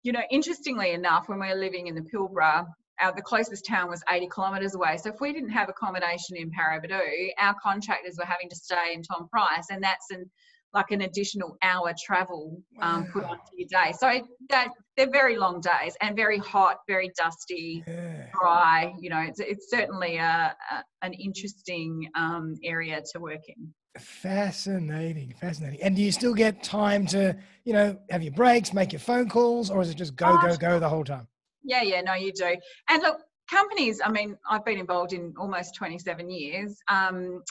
you 0.04 0.12
know, 0.12 0.22
interestingly 0.30 0.92
enough, 0.92 1.30
when 1.30 1.40
we 1.40 1.48
are 1.48 1.56
living 1.56 1.88
in 1.88 1.96
the 1.96 2.02
Pilbara, 2.02 2.68
our, 3.02 3.14
the 3.14 3.22
closest 3.22 3.66
town 3.66 3.90
was 3.90 4.04
80 4.10 4.30
kilometres 4.34 4.76
away. 4.76 4.98
So 4.98 5.10
if 5.10 5.20
we 5.20 5.34
didn't 5.34 5.50
have 5.50 5.70
accommodation 5.70 6.38
in 6.38 6.52
Paraburdoo, 6.52 7.30
our 7.40 7.56
contractors 7.62 8.16
were 8.18 8.26
having 8.26 8.50
to 8.50 8.56
stay 8.56 8.94
in 8.94 9.04
Tom 9.04 9.28
Price, 9.30 9.68
and 9.70 9.84
that's 9.84 10.12
an 10.12 10.30
like 10.74 10.90
an 10.90 11.02
additional 11.02 11.56
hour 11.62 11.94
travel 12.04 12.60
um, 12.82 13.04
wow. 13.04 13.08
put 13.14 13.24
onto 13.24 13.42
your 13.56 13.68
day. 13.70 13.94
So 13.96 14.28
that 14.50 14.70
they're 14.98 15.10
very 15.10 15.38
long 15.38 15.62
days 15.62 15.96
and 16.02 16.16
very 16.16 16.40
hot, 16.40 16.78
very 16.88 17.12
dusty. 17.16 17.84
Yeah. 17.86 18.26
dry. 18.40 18.94
You 19.00 19.10
know, 19.10 19.20
it's 19.20 19.40
it's 19.40 19.70
certainly 19.70 20.18
a, 20.18 20.56
a 20.72 20.84
an 21.04 21.14
interesting 21.14 22.10
um, 22.16 22.56
area 22.64 23.02
to 23.14 23.20
work 23.20 23.42
in. 23.48 23.74
Fascinating, 24.00 25.36
fascinating. 25.40 25.82
And 25.84 25.96
do 25.96 26.02
you 26.02 26.12
still 26.12 26.34
get 26.34 26.64
time 26.64 27.06
to, 27.08 27.38
you 27.64 27.74
know, 27.74 27.96
have 28.10 28.24
your 28.24 28.34
breaks, 28.34 28.74
make 28.74 28.92
your 28.92 29.00
phone 29.00 29.30
calls, 29.30 29.70
or 29.70 29.84
is 29.84 29.92
it 29.92 29.98
just 29.98 30.16
go, 30.16 30.26
oh, 30.42 30.48
go, 30.48 30.58
go 30.58 30.80
the 30.80 30.90
whole 30.90 31.04
time? 31.04 31.28
Yeah, 31.64 31.82
yeah, 31.82 32.02
no, 32.02 32.14
you 32.14 32.32
do. 32.34 32.56
And 32.90 33.02
look, 33.02 33.20
companies, 33.50 34.02
I 34.04 34.10
mean, 34.10 34.38
I've 34.50 34.66
been 34.66 34.80
involved 34.80 35.14
in 35.14 35.34
almost 35.38 35.76
27 35.76 36.30
years. 36.30 36.78
Um, 36.88 37.44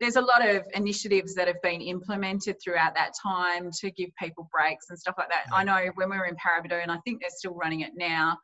there's 0.00 0.16
a 0.16 0.20
lot 0.20 0.46
of 0.46 0.62
initiatives 0.74 1.34
that 1.34 1.48
have 1.48 1.60
been 1.62 1.80
implemented 1.80 2.56
throughout 2.62 2.94
that 2.94 3.12
time 3.20 3.70
to 3.80 3.90
give 3.90 4.10
people 4.20 4.48
breaks 4.52 4.90
and 4.90 4.98
stuff 4.98 5.14
like 5.16 5.28
that. 5.30 5.46
I 5.52 5.64
know 5.64 5.90
when 5.94 6.10
we 6.10 6.18
were 6.18 6.26
in 6.26 6.36
Paraburdoo, 6.36 6.82
and 6.82 6.92
I 6.92 6.98
think 7.04 7.20
they're 7.20 7.30
still 7.30 7.54
running 7.54 7.80
it 7.80 7.92
now, 7.96 8.36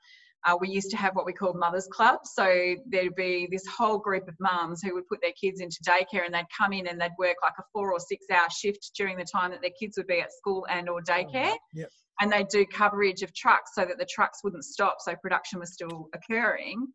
uh, 0.45 0.57
we 0.61 0.69
used 0.69 0.91
to 0.91 0.97
have 0.97 1.15
what 1.15 1.27
we 1.27 1.33
called 1.33 1.57
mothers 1.57 1.89
club. 1.93 2.21
So 2.25 2.75
there'd 2.87 3.15
be 3.15 3.49
this 3.51 3.67
whole 3.67 3.99
group 3.99 4.27
of 4.29 4.35
mums 4.41 4.83
who 4.83 4.95
would 4.95 5.07
put 5.07 5.21
their 5.23 5.33
kids 5.41 5.61
into 5.61 5.79
daycare 5.87 6.25
and 6.25 6.35
they'd 6.35 6.47
come 6.57 6.73
in 6.73 6.89
and 6.89 7.01
they'd 7.01 7.13
work 7.19 7.37
like 7.43 7.55
a 7.59 7.63
four 7.73 7.93
or 7.93 8.01
six 8.01 8.27
hour 8.31 8.49
shift 8.51 8.91
during 8.97 9.17
the 9.17 9.25
time 9.25 9.51
that 9.53 9.61
their 9.61 9.71
kids 9.79 9.97
would 9.97 10.07
be 10.07 10.21
at 10.21 10.33
school 10.33 10.67
and 10.69 10.89
or 10.89 11.01
daycare. 11.03 11.55
Yep. 11.75 11.89
And 12.21 12.31
they'd 12.31 12.49
do 12.49 12.67
coverage 12.67 13.23
of 13.23 13.33
trucks 13.35 13.71
so 13.75 13.85
that 13.85 13.99
the 13.99 14.07
trucks 14.07 14.41
wouldn't 14.45 14.65
stop, 14.65 14.97
so 15.01 15.15
production 15.17 15.59
was 15.59 15.73
still 15.73 16.09
occurring. 16.15 16.87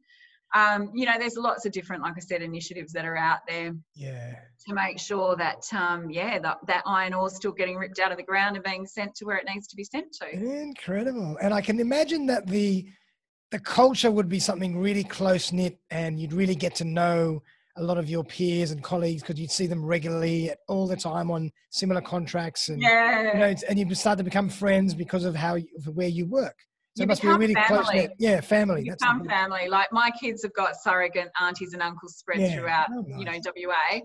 Um, 0.55 0.91
you 0.95 1.05
know, 1.05 1.15
there's 1.19 1.35
lots 1.35 1.65
of 1.65 1.73
different, 1.73 2.03
like 2.03 2.13
I 2.15 2.21
said, 2.21 2.41
initiatives 2.41 2.93
that 2.93 3.03
are 3.03 3.17
out 3.17 3.39
there. 3.47 3.73
Yeah. 3.95 4.35
To 4.67 4.73
make 4.73 4.99
sure 4.99 5.35
that, 5.35 5.63
um, 5.73 6.09
yeah, 6.09 6.39
that, 6.39 6.59
that 6.67 6.83
iron 6.85 7.13
ore 7.13 7.27
is 7.27 7.35
still 7.35 7.51
getting 7.51 7.75
ripped 7.75 7.99
out 7.99 8.11
of 8.11 8.17
the 8.17 8.23
ground 8.23 8.55
and 8.55 8.63
being 8.63 8.85
sent 8.85 9.15
to 9.15 9.25
where 9.25 9.37
it 9.37 9.45
needs 9.53 9.67
to 9.67 9.75
be 9.75 9.83
sent 9.83 10.13
to. 10.21 10.29
Incredible. 10.29 11.37
And 11.41 11.53
I 11.53 11.61
can 11.61 11.79
imagine 11.79 12.25
that 12.27 12.47
the 12.47 12.85
the 13.51 13.59
culture 13.59 14.11
would 14.11 14.29
be 14.29 14.39
something 14.39 14.77
really 14.77 15.03
close 15.03 15.51
knit 15.51 15.79
and 15.89 16.19
you'd 16.19 16.33
really 16.33 16.55
get 16.55 16.75
to 16.75 16.83
know 16.83 17.41
a 17.77 17.83
lot 17.83 17.97
of 17.97 18.09
your 18.09 18.23
peers 18.23 18.71
and 18.71 18.83
colleagues 18.83 19.21
because 19.21 19.39
you'd 19.39 19.51
see 19.51 19.67
them 19.67 19.85
regularly 19.85 20.51
all 20.67 20.87
the 20.87 20.95
time 20.95 21.29
on 21.29 21.51
similar 21.69 22.01
contracts 22.01 22.69
and 22.69 22.81
yeah. 22.81 23.33
you 23.33 23.39
know 23.39 23.55
and 23.69 23.79
you 23.79 23.95
start 23.95 24.17
to 24.17 24.23
become 24.23 24.49
friends 24.49 24.93
because 24.93 25.23
of 25.23 25.35
how 25.35 25.55
you, 25.55 25.67
where 25.93 26.07
you 26.07 26.25
work 26.25 26.57
so 26.97 27.01
you 27.01 27.05
it 27.05 27.07
must 27.07 27.21
be 27.21 27.27
a 27.27 27.37
really 27.37 27.53
family. 27.53 27.67
close 27.67 27.93
knit 27.93 28.11
yeah 28.19 28.41
family 28.41 28.83
you 28.83 28.91
become 28.91 29.23
family 29.25 29.67
like 29.69 29.91
my 29.91 30.11
kids 30.19 30.43
have 30.43 30.53
got 30.53 30.75
surrogate 30.75 31.29
aunties 31.39 31.73
and 31.73 31.81
uncles 31.81 32.15
spread 32.15 32.39
yeah. 32.39 32.55
throughout 32.55 32.87
oh, 32.91 33.01
nice. 33.07 33.19
you 33.19 33.25
know 33.25 33.67
wa 33.67 33.99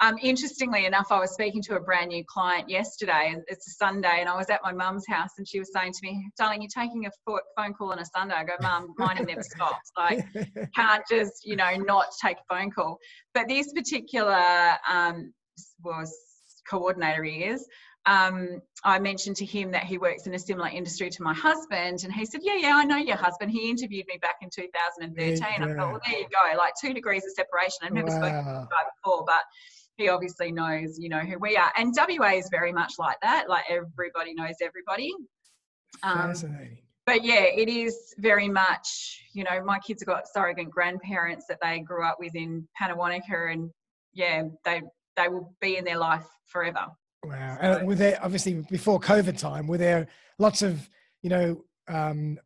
um, 0.00 0.16
interestingly 0.22 0.84
enough, 0.84 1.06
I 1.10 1.18
was 1.18 1.32
speaking 1.32 1.62
to 1.62 1.76
a 1.76 1.80
brand 1.80 2.08
new 2.08 2.22
client 2.28 2.68
yesterday. 2.68 3.34
It's 3.48 3.66
a 3.66 3.70
Sunday, 3.70 4.18
and 4.20 4.28
I 4.28 4.36
was 4.36 4.50
at 4.50 4.60
my 4.62 4.72
mum's 4.72 5.06
house, 5.08 5.30
and 5.38 5.48
she 5.48 5.58
was 5.58 5.72
saying 5.72 5.92
to 5.92 5.98
me, 6.02 6.30
"Darling, 6.36 6.60
you're 6.60 6.84
taking 6.84 7.06
a 7.06 7.10
phone 7.56 7.72
call 7.72 7.92
on 7.92 7.98
a 7.98 8.04
Sunday." 8.04 8.34
I 8.34 8.44
go, 8.44 8.56
"Mum, 8.60 8.92
mine 8.98 9.24
never 9.26 9.42
stops. 9.42 9.90
Like, 9.96 10.22
can't 10.76 11.02
just 11.10 11.46
you 11.46 11.56
know 11.56 11.76
not 11.76 12.06
take 12.22 12.36
a 12.36 12.54
phone 12.54 12.70
call." 12.70 12.98
But 13.32 13.48
this 13.48 13.72
particular 13.72 14.76
um, 14.86 15.32
was 15.82 16.14
coordinator 16.68 17.24
he 17.24 17.44
is. 17.44 17.66
Um, 18.06 18.62
I 18.84 18.98
mentioned 19.00 19.36
to 19.36 19.44
him 19.44 19.72
that 19.72 19.84
he 19.84 19.98
works 19.98 20.26
in 20.26 20.34
a 20.34 20.38
similar 20.38 20.68
industry 20.68 21.10
to 21.10 21.22
my 21.22 21.34
husband, 21.34 22.04
and 22.04 22.12
he 22.12 22.24
said, 22.24 22.40
"Yeah, 22.44 22.56
yeah, 22.56 22.76
I 22.76 22.84
know 22.84 22.98
your 22.98 23.16
husband. 23.16 23.50
He 23.50 23.68
interviewed 23.68 24.06
me 24.06 24.18
back 24.22 24.36
in 24.42 24.50
2013." 24.50 25.38
Yeah. 25.38 25.46
I 25.46 25.74
thought, 25.74 25.92
"Well, 25.92 26.00
there 26.06 26.20
you 26.20 26.26
go. 26.28 26.56
Like 26.56 26.74
two 26.80 26.94
degrees 26.94 27.24
of 27.24 27.32
separation. 27.32 27.78
I've 27.82 27.92
never 27.92 28.08
wow. 28.08 28.16
spoken 28.16 28.44
to 28.44 28.60
this 28.60 28.68
guy 28.70 28.90
before, 29.02 29.24
but." 29.26 29.42
he 29.98 30.08
obviously 30.10 30.52
knows, 30.52 30.98
you 30.98 31.08
know, 31.08 31.20
who 31.20 31.38
we 31.38 31.56
are. 31.56 31.72
And 31.76 31.94
WA 31.96 32.32
is 32.32 32.48
very 32.50 32.72
much 32.72 32.94
like 32.98 33.16
that. 33.22 33.48
Like 33.48 33.64
everybody 33.68 34.34
knows 34.34 34.56
everybody. 34.60 35.10
Um, 36.02 36.18
Fascinating. 36.18 36.78
But 37.06 37.24
yeah, 37.24 37.44
it 37.44 37.68
is 37.68 38.14
very 38.18 38.48
much, 38.48 39.22
you 39.32 39.44
know, 39.44 39.62
my 39.64 39.78
kids 39.78 40.02
have 40.02 40.08
got 40.08 40.24
surrogate 40.28 40.70
grandparents 40.70 41.46
that 41.48 41.58
they 41.62 41.78
grew 41.80 42.04
up 42.04 42.16
with 42.18 42.34
in 42.34 42.66
Pannawonica 42.80 43.52
and 43.52 43.70
yeah, 44.12 44.42
they 44.64 44.82
they 45.16 45.28
will 45.28 45.54
be 45.60 45.76
in 45.76 45.84
their 45.84 45.98
life 45.98 46.26
forever. 46.46 46.86
Wow. 47.28 47.58
And 47.60 47.86
were 47.86 47.94
there 47.94 48.18
obviously 48.22 48.64
before 48.70 49.00
COVID 49.00 49.38
time, 49.38 49.66
were 49.66 49.78
there 49.78 50.06
lots 50.38 50.62
of, 50.62 50.88
you 51.22 51.30
know, 51.30 51.64
um, 51.88 52.38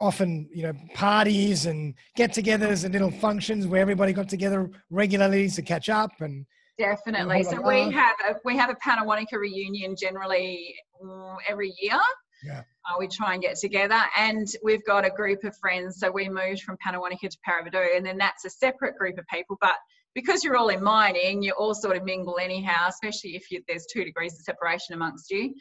often 0.00 0.48
you 0.52 0.62
know 0.62 0.72
parties 0.94 1.66
and 1.66 1.94
get-togethers 2.14 2.84
and 2.84 2.92
little 2.92 3.10
functions 3.10 3.66
where 3.66 3.80
everybody 3.80 4.12
got 4.12 4.28
together 4.28 4.70
regularly 4.90 5.48
to 5.48 5.62
catch 5.62 5.88
up 5.88 6.12
and 6.20 6.46
definitely. 6.78 7.42
so 7.42 7.60
we 7.60 7.90
have 7.90 8.16
a 8.28 8.34
we 8.44 8.56
have 8.56 8.70
a 8.70 8.76
Pannawonica 8.76 9.32
reunion 9.32 9.96
generally 9.96 10.74
mm, 11.02 11.36
every 11.48 11.74
year. 11.80 11.98
Yeah. 12.44 12.62
Uh, 12.88 12.94
we 13.00 13.08
try 13.08 13.32
and 13.32 13.42
get 13.42 13.56
together 13.58 14.00
and 14.16 14.46
we've 14.62 14.84
got 14.84 15.04
a 15.04 15.10
group 15.10 15.42
of 15.42 15.56
friends. 15.56 15.98
So 15.98 16.08
we 16.08 16.28
moved 16.28 16.62
from 16.62 16.76
Pannawonica 16.86 17.28
to 17.28 17.38
Paraburdoo 17.46 17.96
and 17.96 18.06
then 18.06 18.16
that's 18.16 18.44
a 18.44 18.50
separate 18.50 18.96
group 18.96 19.18
of 19.18 19.26
people 19.26 19.58
but 19.60 19.74
because 20.14 20.42
you're 20.42 20.56
all 20.56 20.68
in 20.68 20.82
mining, 20.82 21.42
you 21.42 21.52
all 21.52 21.74
sort 21.74 21.96
of 21.96 22.04
mingle 22.04 22.38
anyhow, 22.40 22.88
especially 22.88 23.36
if 23.36 23.50
you, 23.50 23.62
there's 23.68 23.86
two 23.92 24.04
degrees 24.04 24.34
of 24.34 24.40
separation 24.40 24.94
amongst 24.94 25.30
you. 25.30 25.54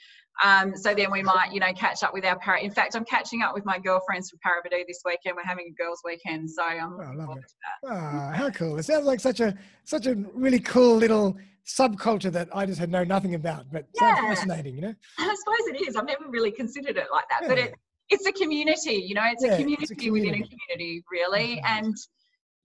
Um, 0.43 0.75
so 0.75 0.93
then 0.93 1.11
we 1.11 1.23
might, 1.23 1.51
you 1.51 1.59
know, 1.59 1.73
catch 1.73 2.03
up 2.03 2.13
with 2.13 2.23
our 2.23 2.37
parent. 2.39 2.63
In 2.63 2.71
fact, 2.71 2.95
I'm 2.95 3.05
catching 3.05 3.41
up 3.41 3.55
with 3.55 3.65
my 3.65 3.79
girlfriends 3.79 4.29
from 4.29 4.39
Paraburdoo 4.45 4.83
this 4.87 5.01
weekend. 5.03 5.35
We're 5.35 5.43
having 5.43 5.73
a 5.73 5.81
girls' 5.81 6.01
weekend, 6.05 6.49
so 6.49 6.63
I'm 6.63 6.93
oh, 6.93 6.97
looking 6.97 7.25
forward 7.25 7.43
to 7.47 7.55
that. 7.83 7.91
Ah, 7.91 8.31
how 8.35 8.49
cool! 8.51 8.77
It 8.77 8.83
sounds 8.83 9.05
like 9.05 9.19
such 9.19 9.39
a 9.39 9.55
such 9.83 10.05
a 10.05 10.15
really 10.33 10.59
cool 10.59 10.97
little 10.97 11.37
subculture 11.65 12.31
that 12.31 12.49
I 12.53 12.65
just 12.65 12.79
had 12.79 12.91
know 12.91 13.03
nothing 13.03 13.33
about, 13.33 13.65
but 13.71 13.87
yeah. 13.95 14.15
sounds 14.15 14.39
fascinating, 14.39 14.75
you 14.75 14.81
know. 14.81 14.95
I 15.17 15.35
suppose 15.35 15.67
it 15.69 15.87
is. 15.87 15.95
I've 15.95 16.05
never 16.05 16.25
really 16.29 16.51
considered 16.51 16.97
it 16.97 17.07
like 17.11 17.25
that, 17.29 17.41
yeah. 17.43 17.47
but 17.47 17.57
it 17.57 17.75
it's 18.09 18.27
a 18.27 18.31
community, 18.31 19.03
you 19.07 19.15
know. 19.15 19.25
It's, 19.25 19.43
yeah, 19.43 19.53
a, 19.53 19.57
community 19.57 19.83
it's 19.83 19.91
a 19.91 19.95
community 19.95 20.29
within 20.29 20.43
a 20.43 20.47
community, 20.47 21.03
really, 21.11 21.61
and 21.65 21.95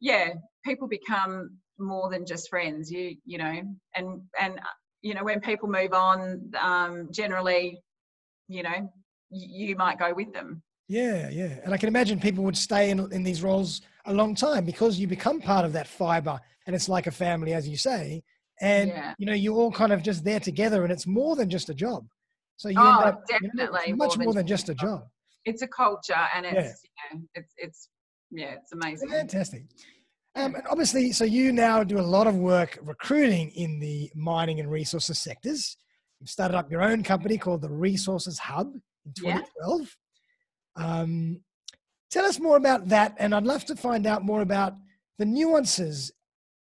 yeah, 0.01 0.35
people 0.65 0.89
become 0.89 1.57
more 1.83 2.11
than 2.11 2.27
just 2.27 2.49
friends. 2.49 2.91
You 2.91 3.17
you 3.25 3.39
know, 3.39 3.62
and 3.95 4.21
and 4.41 4.61
you 5.03 5.15
know 5.15 5.25
when 5.25 5.41
people 5.41 5.69
move 5.69 5.93
on, 5.93 6.51
um, 6.61 7.09
generally, 7.11 7.83
you 8.49 8.62
know, 8.62 8.91
you, 9.31 9.77
might 9.77 9.99
go 9.99 10.12
with 10.15 10.33
them. 10.33 10.62
Yeah, 10.89 11.29
yeah, 11.31 11.59
and 11.65 11.73
I 11.73 11.77
can 11.77 11.89
imagine 11.89 12.21
people 12.21 12.45
would 12.45 12.57
stay 12.57 12.91
in 12.91 13.01
in 13.12 13.23
these 13.23 13.43
roles 13.43 13.83
a 14.07 14.12
long 14.12 14.35
time 14.35 14.65
because 14.65 14.99
you 14.99 15.07
become 15.07 15.41
part 15.41 15.65
of 15.65 15.73
that 15.73 15.87
fiber, 15.87 16.39
and 16.67 16.77
it's 16.77 16.89
like 16.89 17.07
a 17.07 17.12
family, 17.12 17.55
as 17.55 17.69
you 17.69 17.77
say. 17.77 18.23
And 18.61 18.91
yeah. 18.91 19.15
you 19.19 19.27
know, 19.27 19.33
you're 19.33 19.57
all 19.57 19.73
kind 19.73 19.93
of 19.93 20.03
just 20.03 20.25
there 20.25 20.41
together, 20.41 20.85
and 20.85 20.93
it's 20.93 21.07
more 21.07 21.37
than 21.37 21.49
just 21.51 21.69
a 21.69 21.75
job. 21.75 22.07
So 22.57 22.69
you 22.69 22.77
oh, 22.79 22.99
end 22.99 23.05
up 23.05 23.27
definitely 23.27 23.81
you 23.87 23.97
know, 23.97 24.07
much 24.07 24.19
more 24.19 24.33
than, 24.33 24.47
just 24.47 24.69
a 24.69 24.75
job. 24.75 25.05
It's 25.45 25.62
a 25.62 25.67
culture, 25.67 26.29
and 26.35 26.47
it's 26.47 26.55
yeah. 26.55 26.62
you 27.12 27.19
know, 27.19 27.25
it's 27.35 27.55
it's 27.57 27.89
yeah, 28.31 28.55
it's 28.55 28.73
amazing. 28.73 29.09
Fantastic. 29.09 29.65
Um, 30.35 30.55
and 30.55 30.65
obviously, 30.71 31.12
so 31.12 31.25
you 31.25 31.53
now 31.53 31.85
do 31.85 31.99
a 31.99 32.01
lot 32.01 32.27
of 32.27 32.37
work 32.37 32.79
recruiting 32.83 33.51
in 33.51 33.79
the 33.79 34.11
mining 34.15 34.61
and 34.61 34.71
resources 34.71 35.19
sectors. 35.19 35.77
You've 36.21 36.31
started 36.31 36.57
up 36.57 36.71
your 36.71 36.83
own 36.83 37.03
company 37.03 37.37
called 37.37 37.62
the 37.62 37.71
Resources 37.71 38.39
Hub 38.39 38.73
in 39.05 39.12
2012. 39.12 39.97
Yeah. 40.79 41.01
Um, 41.01 41.41
tell 42.11 42.25
us 42.25 42.41
more 42.41 42.57
about 42.57 42.89
that, 42.89 43.15
and 43.19 43.35
I'd 43.35 43.45
love 43.45 43.65
to 43.67 43.77
find 43.77 44.07
out 44.07 44.25
more 44.25 44.41
about 44.41 44.75
the 45.19 45.27
nuances 45.27 46.12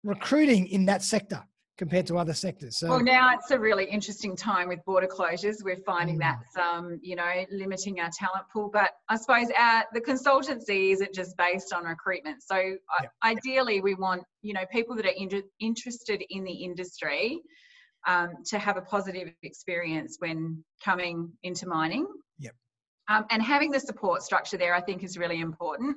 recruiting 0.03 0.67
in 0.69 0.87
that 0.87 1.03
sector 1.03 1.43
compared 1.79 2.07
to 2.07 2.19
other 2.19 2.35
sectors. 2.35 2.79
So, 2.79 2.89
well, 2.89 3.03
now 3.03 3.35
it's 3.35 3.51
a 3.51 3.59
really 3.59 3.87
interesting 3.87 4.37
time 4.37 4.69
with 4.69 4.85
border 4.85 5.07
closures. 5.07 5.57
We're 5.65 5.77
finding 5.77 6.17
mm. 6.17 6.21
that's, 6.21 6.57
um, 6.57 6.99
you 7.03 7.17
know, 7.17 7.45
limiting 7.51 8.01
our 8.01 8.11
talent 8.19 8.45
pool. 8.53 8.71
But 8.73 8.91
I 9.09 9.17
suppose 9.17 9.49
our, 9.59 9.85
the 9.93 10.01
consultancy 10.01 10.93
isn't 10.93 11.15
just 11.15 11.37
based 11.37 11.73
on 11.73 11.85
recruitment. 11.85 12.43
So 12.43 12.57
yeah. 12.57 13.09
ideally, 13.25 13.81
we 13.81 13.95
want, 13.95 14.23
you 14.43 14.53
know, 14.53 14.65
people 14.71 14.95
that 14.97 15.07
are 15.07 15.15
in- 15.17 15.43
interested 15.61 16.23
in 16.31 16.45
the 16.45 16.53
industry 16.53 17.41
um, 18.07 18.35
to 18.47 18.59
have 18.59 18.77
a 18.77 18.83
positive 18.83 19.33
experience 19.43 20.17
when 20.19 20.63
coming 20.85 21.33
into 21.43 21.67
mining. 21.67 22.07
Yep. 22.39 22.55
Um, 23.09 23.25
and 23.31 23.43
having 23.43 23.71
the 23.71 23.81
support 23.81 24.23
structure 24.23 24.57
there, 24.57 24.75
I 24.75 24.81
think, 24.81 25.03
is 25.03 25.17
really 25.17 25.41
important 25.41 25.97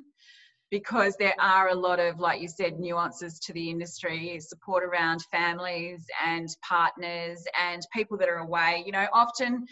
because 0.70 1.16
there 1.16 1.34
are 1.40 1.68
a 1.68 1.74
lot 1.74 2.00
of, 2.00 2.18
like 2.18 2.40
you 2.40 2.48
said, 2.48 2.78
nuances 2.78 3.38
to 3.40 3.52
the 3.52 3.70
industry, 3.70 4.38
support 4.40 4.82
around 4.82 5.22
families 5.30 6.04
and 6.24 6.48
partners 6.68 7.44
and 7.60 7.86
people 7.94 8.16
that 8.18 8.28
are 8.28 8.38
away. 8.38 8.82
You 8.84 8.92
know, 8.92 9.06
often 9.12 9.66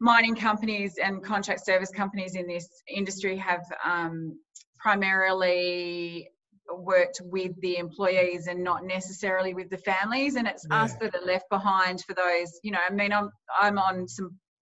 mining 0.00 0.34
companies 0.34 0.98
and 1.02 1.22
contract 1.24 1.64
service 1.64 1.90
companies 1.90 2.34
in 2.34 2.46
this 2.46 2.68
industry 2.88 3.36
have 3.36 3.62
um, 3.84 4.36
primarily 4.78 6.28
worked 6.74 7.20
with 7.24 7.52
the 7.60 7.76
employees 7.76 8.46
and 8.48 8.62
not 8.62 8.84
necessarily 8.84 9.54
with 9.54 9.70
the 9.70 9.78
families 9.78 10.36
and 10.36 10.46
it's 10.46 10.66
yeah. 10.70 10.82
us 10.82 10.94
that 10.96 11.14
are 11.14 11.24
left 11.24 11.48
behind 11.50 12.00
for 12.02 12.14
those 12.14 12.58
you 12.62 12.70
know 12.70 12.78
i 12.88 12.92
mean 12.92 13.12
i'm 13.12 13.30
i'm 13.60 13.78
on 13.78 14.08
some 14.08 14.30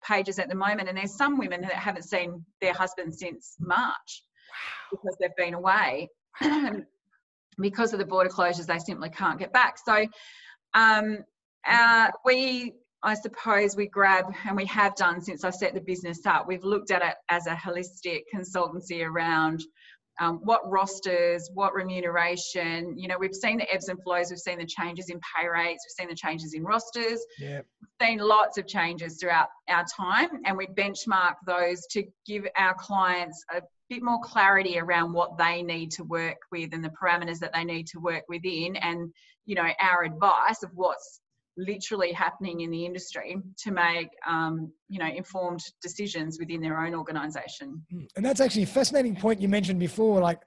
pages 0.05 0.37
at 0.39 0.49
the 0.49 0.55
moment 0.55 0.89
and 0.89 0.97
there's 0.97 1.15
some 1.15 1.37
women 1.37 1.61
that 1.61 1.73
haven't 1.73 2.03
seen 2.03 2.43
their 2.59 2.73
husband 2.73 3.13
since 3.13 3.55
march 3.59 4.23
because 4.91 5.15
they've 5.19 5.35
been 5.37 5.53
away. 5.53 6.09
because 7.59 7.93
of 7.93 7.99
the 7.99 8.05
border 8.05 8.29
closures, 8.29 8.65
they 8.65 8.79
simply 8.79 9.09
can't 9.09 9.39
get 9.39 9.53
back. 9.53 9.77
So 9.83 10.05
um, 10.73 11.19
uh, 11.67 12.09
we, 12.25 12.73
I 13.03 13.13
suppose, 13.13 13.75
we 13.75 13.87
grab, 13.87 14.25
and 14.45 14.55
we 14.55 14.65
have 14.65 14.95
done 14.95 15.21
since 15.21 15.43
I 15.43 15.49
set 15.49 15.73
the 15.73 15.81
business 15.81 16.25
up, 16.25 16.47
we've 16.47 16.63
looked 16.63 16.91
at 16.91 17.01
it 17.01 17.15
as 17.29 17.47
a 17.47 17.55
holistic 17.55 18.23
consultancy 18.33 19.05
around 19.05 19.61
um, 20.19 20.39
what 20.43 20.61
rosters, 20.69 21.49
what 21.53 21.73
remuneration. 21.73 22.97
You 22.97 23.07
know, 23.07 23.17
we've 23.19 23.35
seen 23.35 23.57
the 23.57 23.73
ebbs 23.73 23.89
and 23.89 24.01
flows, 24.01 24.29
we've 24.29 24.39
seen 24.39 24.59
the 24.59 24.65
changes 24.65 25.09
in 25.09 25.19
pay 25.35 25.47
rates, 25.47 25.85
we've 25.85 26.05
seen 26.05 26.09
the 26.09 26.15
changes 26.15 26.53
in 26.53 26.63
rosters. 26.63 27.25
Yeah. 27.39 27.61
We've 27.81 28.07
seen 28.07 28.19
lots 28.19 28.57
of 28.57 28.67
changes 28.67 29.17
throughout 29.19 29.49
our 29.69 29.85
time, 29.97 30.29
and 30.45 30.55
we 30.55 30.67
benchmark 30.67 31.35
those 31.45 31.85
to 31.91 32.03
give 32.25 32.45
our 32.57 32.75
clients 32.75 33.43
a 33.53 33.61
bit 33.89 34.03
more 34.03 34.19
clarity 34.21 34.79
around 34.79 35.13
what 35.13 35.37
they 35.37 35.61
need 35.61 35.91
to 35.91 36.03
work 36.03 36.37
with 36.51 36.73
and 36.73 36.83
the 36.83 36.91
parameters 37.01 37.39
that 37.39 37.53
they 37.53 37.63
need 37.63 37.87
to 37.87 37.99
work 37.99 38.23
within, 38.27 38.75
and 38.77 39.11
you 39.45 39.55
know, 39.55 39.67
our 39.79 40.03
advice 40.03 40.63
of 40.63 40.71
what's 40.73 41.21
literally 41.57 42.11
happening 42.11 42.61
in 42.61 42.71
the 42.71 42.85
industry 42.85 43.37
to 43.57 43.71
make 43.71 44.09
um, 44.27 44.71
you 44.89 44.99
know 44.99 45.07
informed 45.07 45.61
decisions 45.81 46.37
within 46.39 46.61
their 46.61 46.85
own 46.85 46.93
organization 46.93 47.81
hmm. 47.89 48.03
and 48.15 48.25
that's 48.25 48.41
actually 48.41 48.63
a 48.63 48.67
fascinating 48.67 49.15
point 49.15 49.39
you 49.39 49.47
mentioned 49.47 49.79
before 49.79 50.19
like 50.19 50.39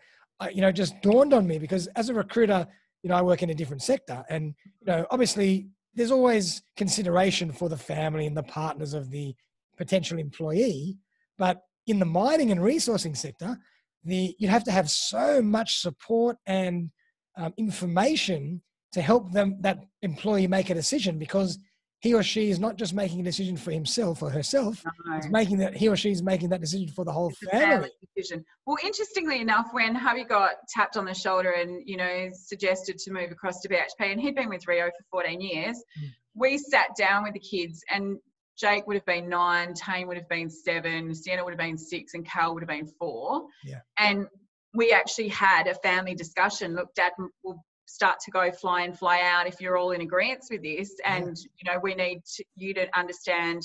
you 0.52 0.60
know 0.60 0.70
just 0.70 1.00
dawned 1.00 1.32
on 1.32 1.46
me 1.46 1.58
because 1.58 1.86
as 1.96 2.10
a 2.10 2.14
recruiter 2.14 2.66
you 3.02 3.08
know 3.08 3.16
i 3.16 3.22
work 3.22 3.42
in 3.42 3.50
a 3.50 3.54
different 3.54 3.82
sector 3.82 4.24
and 4.28 4.54
you 4.80 4.86
know 4.86 5.06
obviously 5.10 5.68
there's 5.94 6.10
always 6.10 6.62
consideration 6.76 7.50
for 7.50 7.68
the 7.68 7.76
family 7.76 8.26
and 8.26 8.36
the 8.36 8.42
partners 8.42 8.94
of 8.94 9.10
the 9.10 9.34
potential 9.76 10.18
employee 10.18 10.98
but 11.38 11.62
in 11.88 11.98
the 11.98 12.04
mining 12.04 12.50
and 12.50 12.60
resourcing 12.60 13.16
sector 13.16 13.58
the 14.04 14.34
you'd 14.38 14.50
have 14.50 14.64
to 14.64 14.72
have 14.72 14.90
so 14.90 15.42
much 15.42 15.78
support 15.80 16.36
and 16.46 16.90
um, 17.36 17.52
information 17.56 18.62
to 18.92 19.02
help 19.02 19.32
them 19.32 19.56
that 19.60 19.84
employee 20.02 20.46
make 20.46 20.70
a 20.70 20.74
decision 20.74 21.18
because 21.18 21.58
he 22.00 22.14
or 22.14 22.22
she 22.22 22.48
is 22.48 22.60
not 22.60 22.76
just 22.76 22.94
making 22.94 23.20
a 23.20 23.24
decision 23.24 23.56
for 23.56 23.72
himself 23.72 24.22
or 24.22 24.30
herself 24.30 24.84
no. 25.06 25.16
it's 25.16 25.28
making 25.28 25.58
that 25.58 25.76
he 25.76 25.88
or 25.88 25.96
she 25.96 26.10
is 26.10 26.22
making 26.22 26.48
that 26.48 26.60
decision 26.60 26.88
for 26.88 27.04
the 27.04 27.12
whole 27.12 27.30
family. 27.50 27.66
family. 27.66 27.90
decision 28.16 28.44
well 28.66 28.76
interestingly 28.84 29.40
enough 29.40 29.68
when 29.72 29.94
Harvey 29.94 30.24
got 30.24 30.52
tapped 30.68 30.96
on 30.96 31.04
the 31.04 31.14
shoulder 31.14 31.52
and 31.52 31.82
you 31.86 31.96
know 31.96 32.28
suggested 32.32 32.98
to 32.98 33.12
move 33.12 33.30
across 33.30 33.60
to 33.60 33.68
BHP 33.68 34.12
and 34.12 34.20
he'd 34.20 34.34
been 34.34 34.48
with 34.48 34.66
Rio 34.66 34.86
for 34.86 35.22
14 35.22 35.40
years 35.40 35.76
mm. 36.00 36.08
we 36.34 36.56
sat 36.56 36.88
down 36.96 37.24
with 37.24 37.34
the 37.34 37.40
kids 37.40 37.82
and 37.90 38.18
Jake 38.58 38.86
would 38.86 38.96
have 38.96 39.06
been 39.06 39.28
nine, 39.28 39.74
Tane 39.74 40.08
would 40.08 40.16
have 40.16 40.28
been 40.28 40.50
seven, 40.50 41.14
Sienna 41.14 41.44
would 41.44 41.52
have 41.52 41.58
been 41.58 41.78
six, 41.78 42.14
and 42.14 42.28
Carl 42.28 42.54
would 42.54 42.62
have 42.62 42.68
been 42.68 42.88
four. 42.98 43.44
Yeah. 43.64 43.80
And 43.98 44.26
we 44.74 44.92
actually 44.92 45.28
had 45.28 45.66
a 45.66 45.74
family 45.74 46.14
discussion. 46.14 46.74
Look, 46.74 46.92
Dad 46.94 47.12
will 47.44 47.64
start 47.86 48.18
to 48.24 48.30
go 48.30 48.50
fly 48.52 48.82
in, 48.82 48.92
fly 48.92 49.22
out 49.22 49.46
if 49.46 49.60
you're 49.60 49.76
all 49.76 49.92
in 49.92 50.02
agreement 50.02 50.44
with 50.50 50.62
this. 50.62 50.94
And 51.04 51.36
you 51.36 51.72
know, 51.72 51.78
we 51.82 51.94
need 51.94 52.20
to, 52.36 52.44
you 52.56 52.74
to 52.74 52.86
understand 52.98 53.62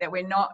that 0.00 0.10
we're 0.10 0.26
not 0.26 0.50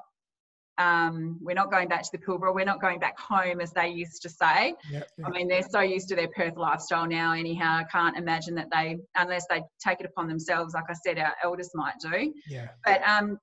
um, 0.79 1.39
we're 1.43 1.55
not 1.55 1.71
going 1.71 1.89
back 1.89 2.03
to 2.05 2.09
the 2.11 2.19
Pilbara. 2.19 2.55
We're 2.55 2.65
not 2.65 2.81
going 2.81 2.99
back 2.99 3.19
home, 3.19 3.61
as 3.61 3.71
they 3.73 3.89
used 3.89 4.23
to 4.23 4.31
say. 4.31 4.75
Yep, 4.91 5.09
yep. 5.19 5.27
I 5.27 5.31
mean, 5.31 5.47
they're 5.47 5.69
so 5.69 5.81
used 5.81 6.09
to 6.09 6.17
their 6.17 6.29
Perth 6.29 6.57
lifestyle 6.57 7.07
now. 7.07 7.35
Anyhow, 7.35 7.77
I 7.77 7.85
can't 7.85 8.17
imagine 8.17 8.55
that 8.55 8.69
they, 8.73 8.97
unless 9.15 9.45
they 9.51 9.63
take 9.87 10.01
it 10.01 10.07
upon 10.07 10.27
themselves, 10.27 10.73
like 10.73 10.85
I 10.89 10.95
said, 10.95 11.19
our 11.19 11.35
eldest 11.45 11.73
might 11.75 11.97
do. 12.01 12.33
Yeah. 12.49 12.69
But 12.87 13.07
um, 13.07 13.39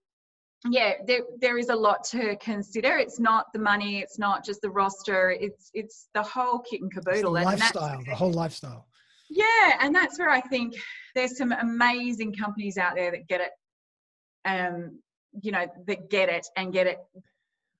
yeah, 0.71 0.93
there 1.05 1.21
there 1.39 1.57
is 1.57 1.69
a 1.69 1.75
lot 1.75 2.03
to 2.05 2.35
consider. 2.37 2.97
It's 2.97 3.19
not 3.19 3.51
the 3.53 3.59
money. 3.59 3.99
It's 3.99 4.17
not 4.17 4.45
just 4.45 4.61
the 4.61 4.69
roster. 4.69 5.31
It's 5.31 5.69
it's 5.73 6.09
the 6.13 6.23
whole 6.23 6.59
kit 6.59 6.81
and 6.81 6.93
caboodle. 6.93 7.33
the 7.33 7.41
lifestyle, 7.43 8.03
the 8.03 8.15
whole 8.15 8.31
lifestyle. 8.31 8.87
Yeah, 9.29 9.77
and 9.81 9.93
that's 9.93 10.17
where 10.17 10.29
I 10.29 10.41
think 10.41 10.75
there's 11.15 11.37
some 11.37 11.51
amazing 11.51 12.33
companies 12.33 12.77
out 12.77 12.95
there 12.95 13.11
that 13.11 13.27
get 13.27 13.41
it, 13.41 13.51
um, 14.45 14.99
you 15.41 15.51
know, 15.51 15.65
that 15.85 16.09
get 16.09 16.29
it 16.29 16.47
and 16.55 16.71
get 16.71 16.87
it, 16.87 16.99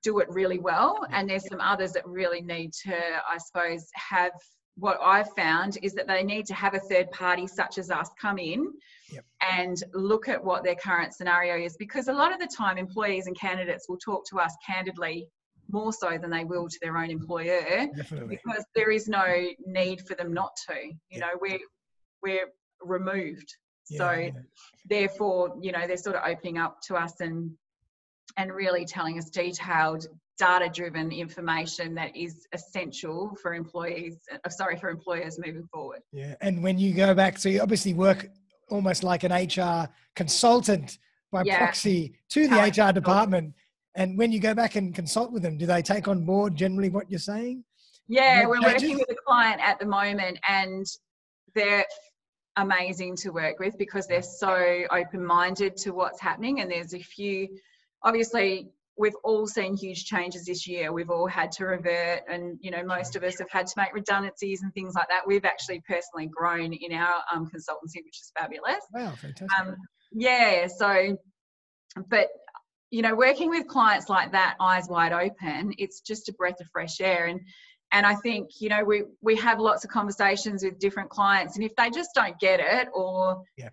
do 0.04 0.20
it 0.20 0.28
really 0.30 0.60
well. 0.60 1.06
And 1.12 1.30
there's 1.30 1.48
some 1.48 1.62
others 1.62 1.94
that 1.94 2.06
really 2.06 2.42
need 2.42 2.74
to, 2.86 2.96
I 2.96 3.38
suppose, 3.38 3.86
have 3.94 4.34
what 4.78 5.00
I've 5.04 5.32
found 5.34 5.78
is 5.82 5.94
that 5.94 6.08
they 6.08 6.24
need 6.24 6.46
to 6.48 6.54
have 6.54 6.76
a 6.76 6.80
third 6.80 7.10
party 7.12 7.48
such 7.48 7.78
as 7.78 7.90
us 7.90 8.10
come 8.20 8.38
in 8.38 8.72
yep. 9.12 9.26
and 9.42 9.84
look 9.94 10.28
at 10.28 10.44
what 10.44 10.64
their 10.64 10.76
current 10.76 11.14
scenario 11.14 11.64
is 11.64 11.76
because 11.78 12.08
a 12.08 12.14
lot 12.14 12.32
of 12.32 12.40
the 12.40 12.48
time 12.56 12.78
employees 12.78 13.28
and 13.28 13.38
candidates 13.38 13.90
will 13.90 13.98
talk 13.98 14.24
to 14.30 14.40
us 14.40 14.56
candidly 14.66 15.28
more 15.70 15.92
so 15.92 16.18
than 16.18 16.30
they 16.30 16.46
will 16.46 16.68
to 16.68 16.78
their 16.82 16.98
own 16.98 17.10
employer 17.10 17.88
Definitely. 17.96 18.40
because 18.44 18.64
there 18.76 18.92
is 18.92 19.08
no 19.08 19.48
need 19.66 20.02
for 20.08 20.16
them 20.16 20.34
not 20.34 20.52
to 20.68 20.76
you 20.76 20.94
yeah. 21.10 21.20
know 21.20 21.32
we're 21.42 21.60
we're 22.22 22.48
removed 22.82 23.56
yeah, 23.90 23.98
so 23.98 24.12
yeah. 24.12 24.30
therefore 24.90 25.56
you 25.60 25.72
know 25.72 25.88
they're 25.88 25.98
sort 25.98 26.16
of 26.16 26.22
opening 26.26 26.58
up 26.58 26.78
to 26.84 26.96
us 26.96 27.20
and 27.20 27.52
and 28.38 28.54
really 28.54 28.86
telling 28.86 29.18
us 29.18 29.30
detailed 29.30 30.08
data 30.38 30.70
driven 30.72 31.12
information 31.12 31.96
that 31.96 32.16
is 32.16 32.46
essential 32.54 33.36
for 33.42 33.54
employees 33.54 34.18
uh, 34.32 34.50
sorry 34.50 34.78
for 34.78 34.90
employers 34.90 35.40
moving 35.44 35.68
forward. 35.74 36.00
Yeah 36.12 36.36
and 36.42 36.62
when 36.62 36.78
you 36.78 36.94
go 36.94 37.14
back 37.14 37.38
so 37.38 37.50
you 37.50 37.62
obviously 37.62 37.94
work 37.94 38.30
almost 38.70 39.04
like 39.04 39.24
an 39.24 39.32
hr 39.32 39.90
consultant 40.16 40.98
by 41.32 41.44
proxy 41.44 42.14
to 42.30 42.48
the 42.48 42.56
hr 42.56 42.92
department. 42.92 43.54
And 43.96 44.18
when 44.18 44.32
you 44.32 44.40
go 44.40 44.54
back 44.54 44.76
and 44.76 44.94
consult 44.94 45.32
with 45.32 45.42
them, 45.42 45.58
do 45.58 45.66
they 45.66 45.82
take 45.82 46.08
on 46.08 46.24
board 46.24 46.56
generally 46.56 46.90
what 46.90 47.10
you're 47.10 47.20
saying? 47.20 47.64
Yeah, 48.08 48.46
we're 48.46 48.62
working 48.62 48.96
with 48.96 49.10
a 49.10 49.16
client 49.26 49.60
at 49.62 49.80
the 49.80 49.86
moment 49.86 50.40
and 50.48 50.86
they're 51.56 51.86
amazing 52.58 53.16
to 53.18 53.32
work 53.32 53.60
with 53.60 53.78
because 53.78 54.08
they're 54.08 54.22
so 54.22 54.84
open-minded 54.92 55.76
to 55.78 55.92
what's 55.92 56.22
happening 56.22 56.62
and 56.62 56.72
there's 56.72 56.94
a 56.94 57.00
few 57.00 57.48
obviously 58.04 58.70
we've 58.98 59.16
all 59.24 59.48
seen 59.48 59.76
huge 59.76 60.06
changes 60.06 60.46
this 60.46 60.68
year 60.68 60.92
we've 60.92 61.10
all 61.10 61.28
had 61.28 61.52
to 61.52 61.66
revert 61.66 62.22
and 62.30 62.58
you 62.62 62.72
know 62.72 62.84
most 62.84 63.16
of 63.16 63.24
us 63.24 63.38
have 63.40 63.50
had 63.50 63.68
to 63.68 63.74
make 63.78 63.94
redundancies 63.94 64.64
and 64.64 64.74
things 64.74 64.96
like 64.96 65.08
that 65.08 65.22
we've 65.26 65.46
actually 65.46 65.82
personally 65.88 66.28
grown 66.28 66.74
in 66.74 66.92
our 66.94 67.22
um, 67.34 67.46
consultancy 67.46 68.04
which 68.04 68.20
is 68.20 68.32
fabulous 68.38 68.84
wow 68.94 69.12
fantastic 69.12 69.60
um, 69.60 69.76
yeah 70.12 70.68
so 70.68 71.18
but 72.10 72.28
you 72.90 73.02
know, 73.02 73.16
working 73.16 73.50
with 73.50 73.68
clients 73.68 74.10
like 74.10 74.32
that, 74.32 74.56
eyes 74.60 74.88
wide 74.88 75.12
open, 75.12 75.74
it's 75.78 76.02
just 76.02 76.30
a 76.30 76.34
breath 76.34 76.60
of 76.62 76.68
fresh 76.72 77.02
air. 77.02 77.26
And 77.26 77.42
and 77.94 78.06
I 78.06 78.16
think, 78.16 78.50
you 78.60 78.70
know, 78.70 78.84
we 78.84 79.04
we 79.22 79.36
have 79.38 79.60
lots 79.60 79.84
of 79.84 79.90
conversations 79.90 80.64
with 80.64 80.80
different 80.80 81.10
clients, 81.10 81.56
and 81.56 81.66
if 81.66 81.76
they 81.76 81.90
just 81.90 82.12
don't 82.14 82.38
get 82.40 82.60
it 82.60 82.88
or 82.94 83.44
yeah. 83.58 83.70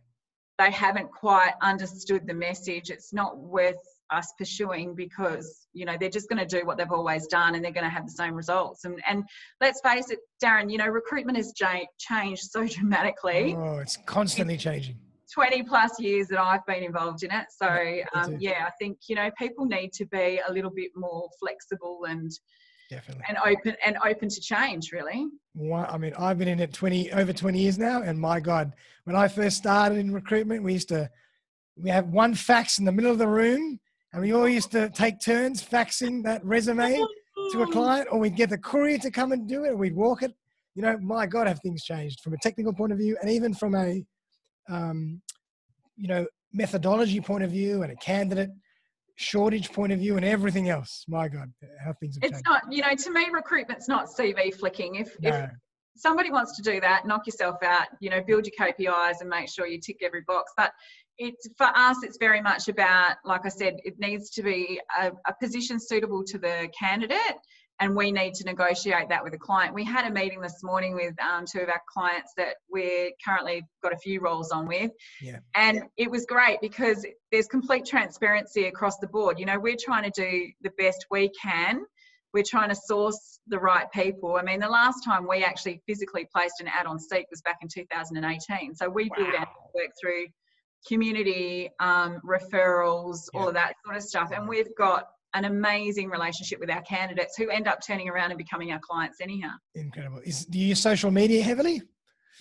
they 0.58 0.70
haven't 0.70 1.10
quite 1.10 1.54
understood 1.62 2.26
the 2.26 2.34
message, 2.34 2.90
it's 2.90 3.12
not 3.12 3.36
worth 3.38 3.76
us 4.10 4.32
pursuing 4.38 4.94
because 4.94 5.66
you 5.72 5.84
know 5.84 5.96
they're 5.98 6.10
just 6.10 6.28
going 6.28 6.38
to 6.38 6.60
do 6.60 6.66
what 6.66 6.76
they've 6.76 6.92
always 6.92 7.26
done 7.26 7.54
and 7.54 7.64
they're 7.64 7.72
going 7.72 7.84
to 7.84 7.90
have 7.90 8.04
the 8.04 8.12
same 8.12 8.34
results 8.34 8.84
and 8.84 9.02
and 9.08 9.24
let's 9.60 9.80
face 9.80 10.10
it 10.10 10.18
darren 10.42 10.70
you 10.70 10.78
know 10.78 10.86
recruitment 10.86 11.36
has 11.36 11.52
changed 11.98 12.42
so 12.42 12.66
dramatically 12.68 13.54
oh 13.56 13.78
it's 13.78 13.96
constantly 14.06 14.56
changing 14.56 14.96
20 15.32 15.64
plus 15.64 15.98
years 15.98 16.28
that 16.28 16.38
I've 16.38 16.64
been 16.64 16.84
involved 16.84 17.24
in 17.24 17.32
it. 17.32 17.46
So 17.50 17.66
um, 18.14 18.36
yeah, 18.38 18.66
I 18.66 18.70
think 18.78 18.98
you 19.08 19.16
know 19.16 19.30
people 19.36 19.64
need 19.64 19.92
to 19.94 20.06
be 20.06 20.40
a 20.46 20.52
little 20.52 20.70
bit 20.70 20.92
more 20.94 21.28
flexible 21.40 22.04
and 22.08 22.30
definitely 22.88 23.24
and 23.28 23.38
open 23.38 23.74
and 23.84 23.96
open 24.04 24.28
to 24.28 24.40
change. 24.40 24.92
Really. 24.92 25.26
Well, 25.54 25.86
I 25.88 25.98
mean, 25.98 26.14
I've 26.18 26.38
been 26.38 26.48
in 26.48 26.60
it 26.60 26.72
20 26.72 27.12
over 27.12 27.32
20 27.32 27.58
years 27.58 27.78
now, 27.78 28.02
and 28.02 28.18
my 28.20 28.38
God, 28.38 28.74
when 29.04 29.16
I 29.16 29.26
first 29.26 29.56
started 29.56 29.98
in 29.98 30.12
recruitment, 30.12 30.62
we 30.62 30.74
used 30.74 30.88
to 30.88 31.10
we 31.76 31.90
have 31.90 32.08
one 32.08 32.34
fax 32.34 32.78
in 32.78 32.84
the 32.84 32.92
middle 32.92 33.10
of 33.10 33.18
the 33.18 33.26
room, 33.26 33.80
and 34.14 34.22
we 34.22 34.32
all 34.32 34.48
used 34.48 34.70
to 34.70 34.88
take 34.88 35.20
turns 35.20 35.62
faxing 35.62 36.22
that 36.24 36.42
resume 36.42 37.04
to 37.52 37.62
a 37.62 37.66
client, 37.66 38.08
or 38.10 38.18
we'd 38.18 38.36
get 38.36 38.48
the 38.48 38.56
courier 38.58 38.96
to 38.98 39.10
come 39.10 39.32
and 39.32 39.46
do 39.46 39.64
it, 39.64 39.70
and 39.70 39.78
we'd 39.78 39.94
walk 39.94 40.22
it. 40.22 40.32
You 40.74 40.82
know, 40.82 40.96
my 40.98 41.26
God, 41.26 41.46
have 41.46 41.60
things 41.60 41.84
changed 41.84 42.20
from 42.20 42.32
a 42.32 42.38
technical 42.38 42.72
point 42.72 42.92
of 42.92 42.98
view, 42.98 43.18
and 43.20 43.30
even 43.30 43.52
from 43.52 43.74
a 43.74 44.02
um, 44.68 45.20
you 45.96 46.08
know, 46.08 46.26
methodology 46.52 47.20
point 47.20 47.44
of 47.44 47.50
view 47.50 47.82
and 47.82 47.92
a 47.92 47.96
candidate 47.96 48.50
shortage 49.16 49.70
point 49.72 49.92
of 49.92 49.98
view 50.00 50.16
and 50.16 50.24
everything 50.24 50.68
else. 50.68 51.04
My 51.08 51.28
God, 51.28 51.52
how 51.84 51.92
things 51.94 52.16
have 52.16 52.24
it's 52.24 52.32
changed. 52.32 52.46
not, 52.46 52.62
you 52.70 52.82
know, 52.82 52.94
to 52.94 53.10
me, 53.12 53.26
recruitment's 53.32 53.88
not 53.88 54.08
CV 54.08 54.54
flicking. 54.54 54.96
If, 54.96 55.16
no. 55.20 55.30
if 55.30 55.50
somebody 55.96 56.32
wants 56.32 56.56
to 56.56 56.62
do 56.62 56.80
that, 56.80 57.06
knock 57.06 57.26
yourself 57.26 57.62
out, 57.62 57.86
you 58.00 58.10
know, 58.10 58.22
build 58.26 58.46
your 58.46 58.68
KPIs 58.68 59.20
and 59.20 59.28
make 59.28 59.48
sure 59.48 59.66
you 59.66 59.78
tick 59.80 59.98
every 60.02 60.22
box. 60.26 60.52
But 60.56 60.72
it's 61.18 61.48
for 61.56 61.66
us, 61.66 61.98
it's 62.02 62.18
very 62.18 62.40
much 62.40 62.68
about, 62.68 63.16
like 63.24 63.42
I 63.44 63.48
said, 63.48 63.74
it 63.84 63.94
needs 63.98 64.30
to 64.30 64.42
be 64.42 64.80
a, 64.98 65.12
a 65.26 65.34
position 65.40 65.78
suitable 65.80 66.24
to 66.24 66.38
the 66.38 66.68
candidate 66.78 67.36
and 67.80 67.96
we 67.96 68.12
need 68.12 68.34
to 68.34 68.44
negotiate 68.44 69.08
that 69.08 69.22
with 69.24 69.34
a 69.34 69.38
client. 69.38 69.74
We 69.74 69.84
had 69.84 70.06
a 70.06 70.12
meeting 70.12 70.40
this 70.40 70.62
morning 70.62 70.94
with 70.94 71.14
um, 71.20 71.44
two 71.50 71.60
of 71.60 71.68
our 71.68 71.82
clients 71.92 72.32
that 72.36 72.56
we're 72.70 73.10
currently 73.24 73.62
got 73.82 73.92
a 73.92 73.98
few 73.98 74.20
roles 74.20 74.52
on 74.52 74.66
with, 74.66 74.92
yeah. 75.20 75.38
and 75.54 75.82
it 75.96 76.10
was 76.10 76.24
great 76.26 76.60
because 76.60 77.04
there's 77.32 77.46
complete 77.46 77.84
transparency 77.84 78.66
across 78.66 78.98
the 78.98 79.08
board. 79.08 79.38
You 79.38 79.46
know, 79.46 79.58
we're 79.58 79.76
trying 79.78 80.04
to 80.04 80.12
do 80.14 80.48
the 80.62 80.70
best 80.78 81.06
we 81.10 81.30
can. 81.30 81.84
We're 82.32 82.44
trying 82.48 82.68
to 82.68 82.76
source 82.76 83.40
the 83.46 83.58
right 83.58 83.90
people. 83.92 84.36
I 84.36 84.42
mean, 84.42 84.60
the 84.60 84.68
last 84.68 85.04
time 85.04 85.26
we 85.28 85.44
actually 85.44 85.80
physically 85.86 86.28
placed 86.32 86.60
an 86.60 86.68
ad 86.68 86.86
on 86.86 86.98
Seek 86.98 87.26
was 87.30 87.42
back 87.42 87.58
in 87.62 87.68
2018. 87.68 88.74
So 88.74 88.88
we 88.88 89.04
wow. 89.04 89.16
build 89.16 89.34
our 89.34 89.48
work 89.74 89.90
through 90.00 90.26
community 90.86 91.70
um, 91.80 92.20
referrals, 92.24 93.28
yeah. 93.32 93.40
all 93.40 93.48
of 93.48 93.54
that 93.54 93.74
sort 93.84 93.96
of 93.96 94.02
stuff, 94.02 94.30
and 94.34 94.48
we've 94.48 94.74
got 94.76 95.06
an 95.34 95.44
amazing 95.44 96.08
relationship 96.08 96.60
with 96.60 96.70
our 96.70 96.82
candidates 96.82 97.36
who 97.36 97.50
end 97.50 97.66
up 97.66 97.80
turning 97.84 98.08
around 98.08 98.30
and 98.30 98.38
becoming 98.38 98.70
our 98.70 98.78
clients 98.78 99.18
anyhow. 99.20 99.50
Incredible. 99.74 100.20
Is, 100.24 100.46
do 100.46 100.58
you 100.58 100.68
use 100.68 100.80
social 100.80 101.10
media 101.10 101.42
heavily? 101.42 101.82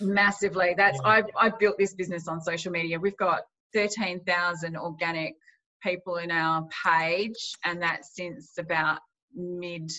Massively. 0.00 0.74
That's 0.76 0.98
yeah. 1.02 1.10
I've, 1.10 1.24
I've 1.36 1.58
built 1.58 1.76
this 1.76 1.94
business 1.94 2.28
on 2.28 2.40
social 2.40 2.70
media. 2.70 2.98
We've 2.98 3.16
got 3.16 3.42
13,000 3.74 4.76
organic 4.76 5.34
people 5.82 6.16
in 6.16 6.30
our 6.30 6.66
page, 6.84 7.54
and 7.64 7.82
that's 7.82 8.14
since 8.14 8.52
about 8.58 9.00
mid 9.34 9.90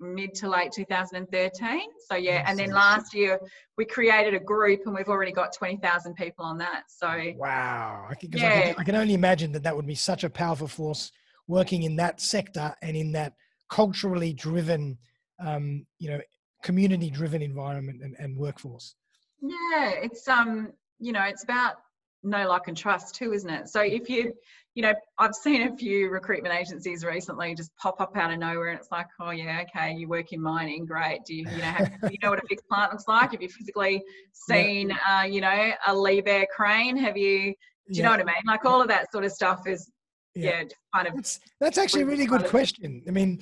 mid 0.00 0.34
to 0.34 0.48
late 0.48 0.72
2013. 0.72 1.80
So 2.08 2.16
yeah, 2.16 2.44
and 2.46 2.58
then 2.58 2.70
last 2.70 3.14
year 3.14 3.38
we 3.76 3.84
created 3.84 4.34
a 4.34 4.40
group 4.40 4.80
and 4.86 4.94
we've 4.94 5.08
already 5.08 5.32
got 5.32 5.54
20,000 5.54 6.14
people 6.14 6.44
on 6.44 6.58
that. 6.58 6.84
So 6.88 7.08
wow, 7.36 8.06
I 8.10 8.14
can, 8.14 8.32
yeah. 8.32 8.48
I 8.48 8.62
can, 8.62 8.74
I 8.78 8.84
can 8.84 8.94
only 8.96 9.14
imagine 9.14 9.52
that 9.52 9.62
that 9.62 9.74
would 9.74 9.86
be 9.86 9.94
such 9.94 10.24
a 10.24 10.30
powerful 10.30 10.68
force 10.68 11.12
working 11.46 11.82
in 11.82 11.96
that 11.96 12.20
sector 12.20 12.74
and 12.82 12.96
in 12.96 13.12
that 13.12 13.34
culturally 13.68 14.32
driven, 14.32 14.98
um, 15.44 15.86
you 15.98 16.10
know, 16.10 16.20
community 16.62 17.10
driven 17.10 17.42
environment 17.42 18.02
and, 18.02 18.16
and 18.18 18.36
workforce. 18.36 18.94
Yeah, 19.40 19.90
it's 19.90 20.26
um, 20.28 20.72
you 20.98 21.12
know, 21.12 21.22
it's 21.22 21.44
about 21.44 21.74
know 22.24 22.48
like 22.48 22.68
and 22.68 22.76
trust 22.76 23.14
too 23.14 23.32
isn't 23.32 23.50
it? 23.50 23.68
So 23.68 23.80
if 23.80 24.08
you 24.08 24.32
you 24.74 24.82
know 24.82 24.92
i've 25.18 25.34
seen 25.34 25.68
a 25.68 25.76
few 25.76 26.10
recruitment 26.10 26.52
agencies 26.52 27.04
recently 27.04 27.54
just 27.54 27.70
pop 27.76 28.00
up 28.00 28.16
out 28.16 28.32
of 28.32 28.40
nowhere 28.40 28.70
and 28.70 28.78
it's 28.80 28.90
like 28.90 29.06
oh 29.20 29.30
yeah 29.30 29.62
okay 29.62 29.94
you 29.94 30.08
work 30.08 30.32
in 30.32 30.40
mining 30.40 30.84
great. 30.84 31.24
Do 31.24 31.34
you 31.34 31.48
you 31.48 31.58
know 31.58 31.62
have, 31.62 31.92
you 32.10 32.18
know 32.22 32.30
what 32.30 32.42
a 32.42 32.46
fixed 32.48 32.68
plant 32.68 32.92
looks 32.92 33.06
like? 33.06 33.32
Have 33.32 33.42
you 33.42 33.48
physically 33.48 34.02
seen 34.32 34.90
yeah. 34.90 35.20
uh, 35.20 35.22
you 35.24 35.40
know 35.40 35.72
a 35.86 35.92
Liebherr 35.92 36.46
crane? 36.54 36.96
Have 36.96 37.16
you 37.16 37.54
do 37.88 37.98
you 37.98 38.02
yeah. 38.02 38.04
know 38.04 38.10
what 38.10 38.20
i 38.20 38.24
mean? 38.24 38.34
Like 38.46 38.64
all 38.64 38.80
of 38.80 38.88
that 38.88 39.12
sort 39.12 39.24
of 39.24 39.32
stuff 39.32 39.66
is 39.66 39.90
yeah, 40.34 40.62
yeah 40.62 40.64
kind 40.92 41.08
of 41.08 41.14
that's, 41.14 41.40
that's 41.60 41.78
actually 41.78 42.02
a 42.02 42.06
really 42.06 42.26
good 42.26 42.44
question. 42.46 43.02
I 43.06 43.10
mean 43.10 43.40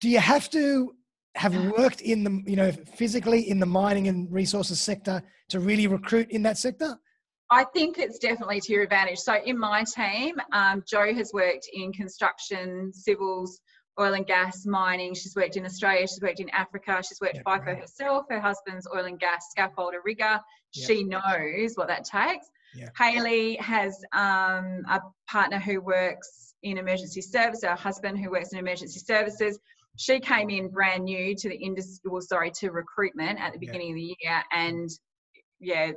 do 0.00 0.08
you 0.08 0.20
have 0.20 0.48
to 0.50 0.94
have 1.34 1.54
worked 1.78 2.00
in 2.00 2.24
the 2.24 2.42
you 2.46 2.56
know 2.56 2.72
physically 2.72 3.48
in 3.48 3.60
the 3.60 3.66
mining 3.66 4.08
and 4.08 4.30
resources 4.32 4.80
sector 4.80 5.22
to 5.48 5.60
really 5.60 5.86
recruit 5.86 6.30
in 6.30 6.42
that 6.42 6.58
sector 6.58 6.98
I 7.50 7.64
think 7.64 7.98
it's 7.98 8.18
definitely 8.18 8.60
to 8.60 8.72
your 8.72 8.82
advantage. 8.82 9.18
So 9.18 9.36
in 9.44 9.58
my 9.58 9.84
team, 9.84 10.36
um, 10.52 10.84
Joe 10.86 11.14
has 11.14 11.32
worked 11.32 11.68
in 11.72 11.92
construction, 11.92 12.92
civils, 12.92 13.60
oil 13.98 14.14
and 14.14 14.26
gas, 14.26 14.66
mining. 14.66 15.14
She's 15.14 15.34
worked 15.34 15.56
in 15.56 15.64
Australia. 15.64 16.06
She's 16.06 16.20
worked 16.20 16.40
in 16.40 16.50
Africa. 16.50 17.02
She's 17.06 17.20
worked 17.20 17.36
yeah, 17.36 17.42
FIFO 17.42 17.66
right. 17.66 17.78
herself. 17.78 18.26
Her 18.28 18.40
husband's 18.40 18.86
oil 18.94 19.06
and 19.06 19.18
gas 19.18 19.46
scaffolder 19.56 19.98
rigger. 20.04 20.40
Yeah. 20.74 20.86
She 20.86 21.04
knows 21.04 21.74
what 21.74 21.88
that 21.88 22.04
takes. 22.04 22.46
Yeah. 22.74 22.90
Haley 22.96 23.56
has 23.56 24.04
um, 24.12 24.84
a 24.88 25.00
partner 25.28 25.58
who 25.58 25.80
works 25.80 26.54
in 26.62 26.76
emergency 26.78 27.22
service. 27.22 27.62
Her 27.62 27.74
husband 27.74 28.18
who 28.18 28.30
works 28.30 28.52
in 28.52 28.58
emergency 28.58 29.00
services. 29.00 29.58
She 29.96 30.20
came 30.20 30.50
in 30.50 30.68
brand 30.68 31.04
new 31.04 31.34
to 31.34 31.48
the 31.48 31.56
industry. 31.56 32.10
Well, 32.10 32.20
sorry, 32.20 32.52
to 32.52 32.70
recruitment 32.70 33.40
at 33.40 33.52
the 33.52 33.58
beginning 33.58 33.90
of 33.90 33.96
the 33.96 34.16
year, 34.20 34.42
and 34.52 34.88
yeah, 35.60 35.92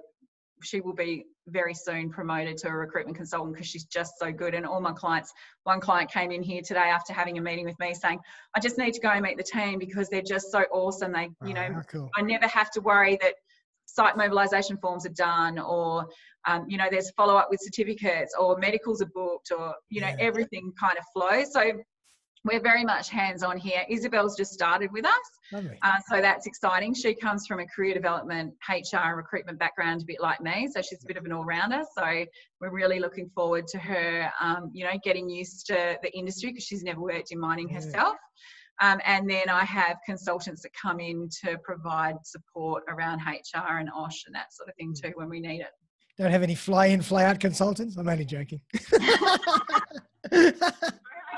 she 0.63 0.81
will 0.81 0.93
be 0.93 1.25
very 1.51 1.73
soon 1.73 2.09
promoted 2.09 2.57
to 2.57 2.67
a 2.67 2.73
recruitment 2.73 3.17
consultant 3.17 3.53
because 3.53 3.67
she's 3.67 3.85
just 3.85 4.13
so 4.17 4.31
good. 4.31 4.53
And 4.53 4.65
all 4.65 4.81
my 4.81 4.93
clients, 4.93 5.33
one 5.63 5.79
client 5.79 6.11
came 6.11 6.31
in 6.31 6.41
here 6.41 6.61
today 6.61 6.79
after 6.79 7.13
having 7.13 7.37
a 7.37 7.41
meeting 7.41 7.65
with 7.65 7.79
me 7.79 7.93
saying, 7.93 8.19
I 8.55 8.59
just 8.59 8.77
need 8.77 8.93
to 8.93 9.01
go 9.01 9.09
and 9.09 9.21
meet 9.21 9.37
the 9.37 9.43
team 9.43 9.79
because 9.79 10.09
they're 10.09 10.21
just 10.21 10.51
so 10.51 10.63
awesome. 10.71 11.11
They, 11.11 11.29
you 11.45 11.49
oh, 11.49 11.51
know, 11.51 11.81
cool. 11.87 12.09
I 12.15 12.21
never 12.21 12.47
have 12.47 12.71
to 12.71 12.81
worry 12.81 13.17
that 13.21 13.35
site 13.85 14.17
mobilisation 14.17 14.77
forms 14.77 15.05
are 15.05 15.09
done 15.09 15.59
or, 15.59 16.07
um, 16.47 16.65
you 16.67 16.77
know, 16.77 16.87
there's 16.89 17.11
follow 17.11 17.35
up 17.35 17.49
with 17.49 17.59
certificates 17.61 18.33
or 18.39 18.57
medicals 18.57 19.01
are 19.01 19.11
booked 19.13 19.51
or, 19.51 19.75
you 19.89 20.01
know, 20.01 20.07
yeah. 20.07 20.15
everything 20.19 20.71
kind 20.79 20.97
of 20.97 21.03
flows. 21.13 21.51
So 21.51 21.73
we're 22.43 22.61
very 22.61 22.83
much 22.83 23.09
hands 23.09 23.43
on 23.43 23.57
here. 23.57 23.83
Isabel's 23.89 24.35
just 24.35 24.51
started 24.51 24.91
with 24.91 25.05
us, 25.05 25.63
uh, 25.83 25.97
so 26.09 26.21
that's 26.21 26.47
exciting. 26.47 26.93
She 26.93 27.13
comes 27.13 27.45
from 27.45 27.59
a 27.59 27.65
career 27.67 27.93
development, 27.93 28.53
HR, 28.67 28.97
and 28.97 29.17
recruitment 29.17 29.59
background, 29.59 30.01
a 30.01 30.05
bit 30.05 30.19
like 30.19 30.41
me, 30.41 30.67
so 30.73 30.81
she's 30.81 31.03
a 31.03 31.07
bit 31.07 31.17
of 31.17 31.25
an 31.25 31.31
all 31.31 31.45
rounder. 31.45 31.83
So 31.97 32.25
we're 32.59 32.71
really 32.71 32.99
looking 32.99 33.29
forward 33.35 33.67
to 33.67 33.77
her, 33.79 34.31
um, 34.39 34.71
you 34.73 34.85
know, 34.85 34.93
getting 35.03 35.29
used 35.29 35.67
to 35.67 35.97
the 36.01 36.11
industry 36.17 36.49
because 36.49 36.63
she's 36.63 36.83
never 36.83 37.01
worked 37.01 37.31
in 37.31 37.39
mining 37.39 37.69
yeah. 37.69 37.75
herself. 37.75 38.15
Um, 38.81 38.99
and 39.05 39.29
then 39.29 39.47
I 39.47 39.63
have 39.63 39.97
consultants 40.05 40.63
that 40.63 40.71
come 40.73 40.99
in 40.99 41.29
to 41.43 41.57
provide 41.63 42.15
support 42.23 42.83
around 42.89 43.19
HR 43.19 43.77
and 43.77 43.89
OSH 43.95 44.23
and 44.25 44.33
that 44.33 44.51
sort 44.51 44.69
of 44.69 44.75
thing 44.75 44.93
mm. 44.93 45.01
too 45.01 45.11
when 45.15 45.29
we 45.29 45.39
need 45.39 45.61
it. 45.61 45.67
Don't 46.17 46.31
have 46.31 46.43
any 46.43 46.55
fly 46.55 46.87
in, 46.87 47.01
fly 47.01 47.23
out 47.25 47.39
consultants? 47.39 47.97
I'm 47.97 48.09
only 48.09 48.25
joking. 48.25 48.61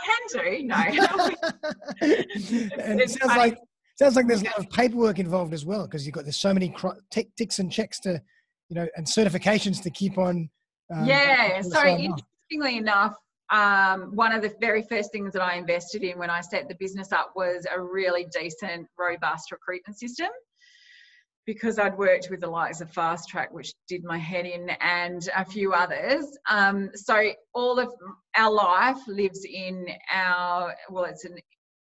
can 0.04 0.16
do. 0.32 0.64
No. 0.64 0.76
and 2.84 3.02
it 3.02 3.10
sounds 3.10 3.36
like 3.36 3.58
sounds 3.96 4.16
like 4.16 4.28
there's 4.28 4.42
a 4.42 4.46
lot 4.46 4.60
of 4.60 4.70
paperwork 4.70 5.20
involved 5.20 5.54
as 5.54 5.66
well 5.66 5.86
because 5.86 6.06
you've 6.06 6.16
got 6.16 6.24
there's 6.24 6.38
so 6.38 6.54
many 6.54 6.76
t- 7.12 7.30
ticks 7.38 7.60
and 7.60 7.72
checks 7.72 8.00
to, 8.02 8.22
you 8.70 8.76
know, 8.76 8.88
and 8.96 9.06
certifications 9.06 9.82
to 9.84 9.90
keep 9.90 10.18
on. 10.18 10.50
Um, 10.94 11.06
yeah. 11.06 11.62
So 11.62 11.86
interestingly 11.86 12.78
enough, 12.78 13.16
um, 13.50 14.16
one 14.16 14.32
of 14.32 14.42
the 14.42 14.54
very 14.60 14.84
first 14.84 15.12
things 15.12 15.34
that 15.34 15.42
I 15.42 15.56
invested 15.56 16.04
in 16.04 16.18
when 16.18 16.30
I 16.30 16.42
set 16.42 16.68
the 16.68 16.76
business 16.80 17.12
up 17.12 17.34
was 17.36 17.66
a 17.74 17.80
really 17.80 18.26
decent, 18.34 18.88
robust 18.98 19.52
recruitment 19.52 19.98
system 19.98 20.30
because 21.46 21.78
I'd 21.78 21.98
worked 21.98 22.30
with 22.30 22.42
the 22.42 22.50
likes 22.50 22.82
of 22.82 22.92
Fast 22.92 23.28
Track, 23.30 23.54
which 23.54 23.74
did 23.88 24.04
my 24.04 24.18
head 24.18 24.46
in, 24.46 24.70
and 24.82 25.28
a 25.36 25.44
few 25.44 25.74
others. 25.74 26.38
Um, 26.50 26.90
so 26.96 27.32
all 27.54 27.80
of 27.80 27.90
our 28.36 28.52
life 28.52 29.00
lives 29.08 29.46
in 29.46 29.88
our 30.12 30.74
well, 30.90 31.06
it's 31.06 31.26
an 31.26 31.38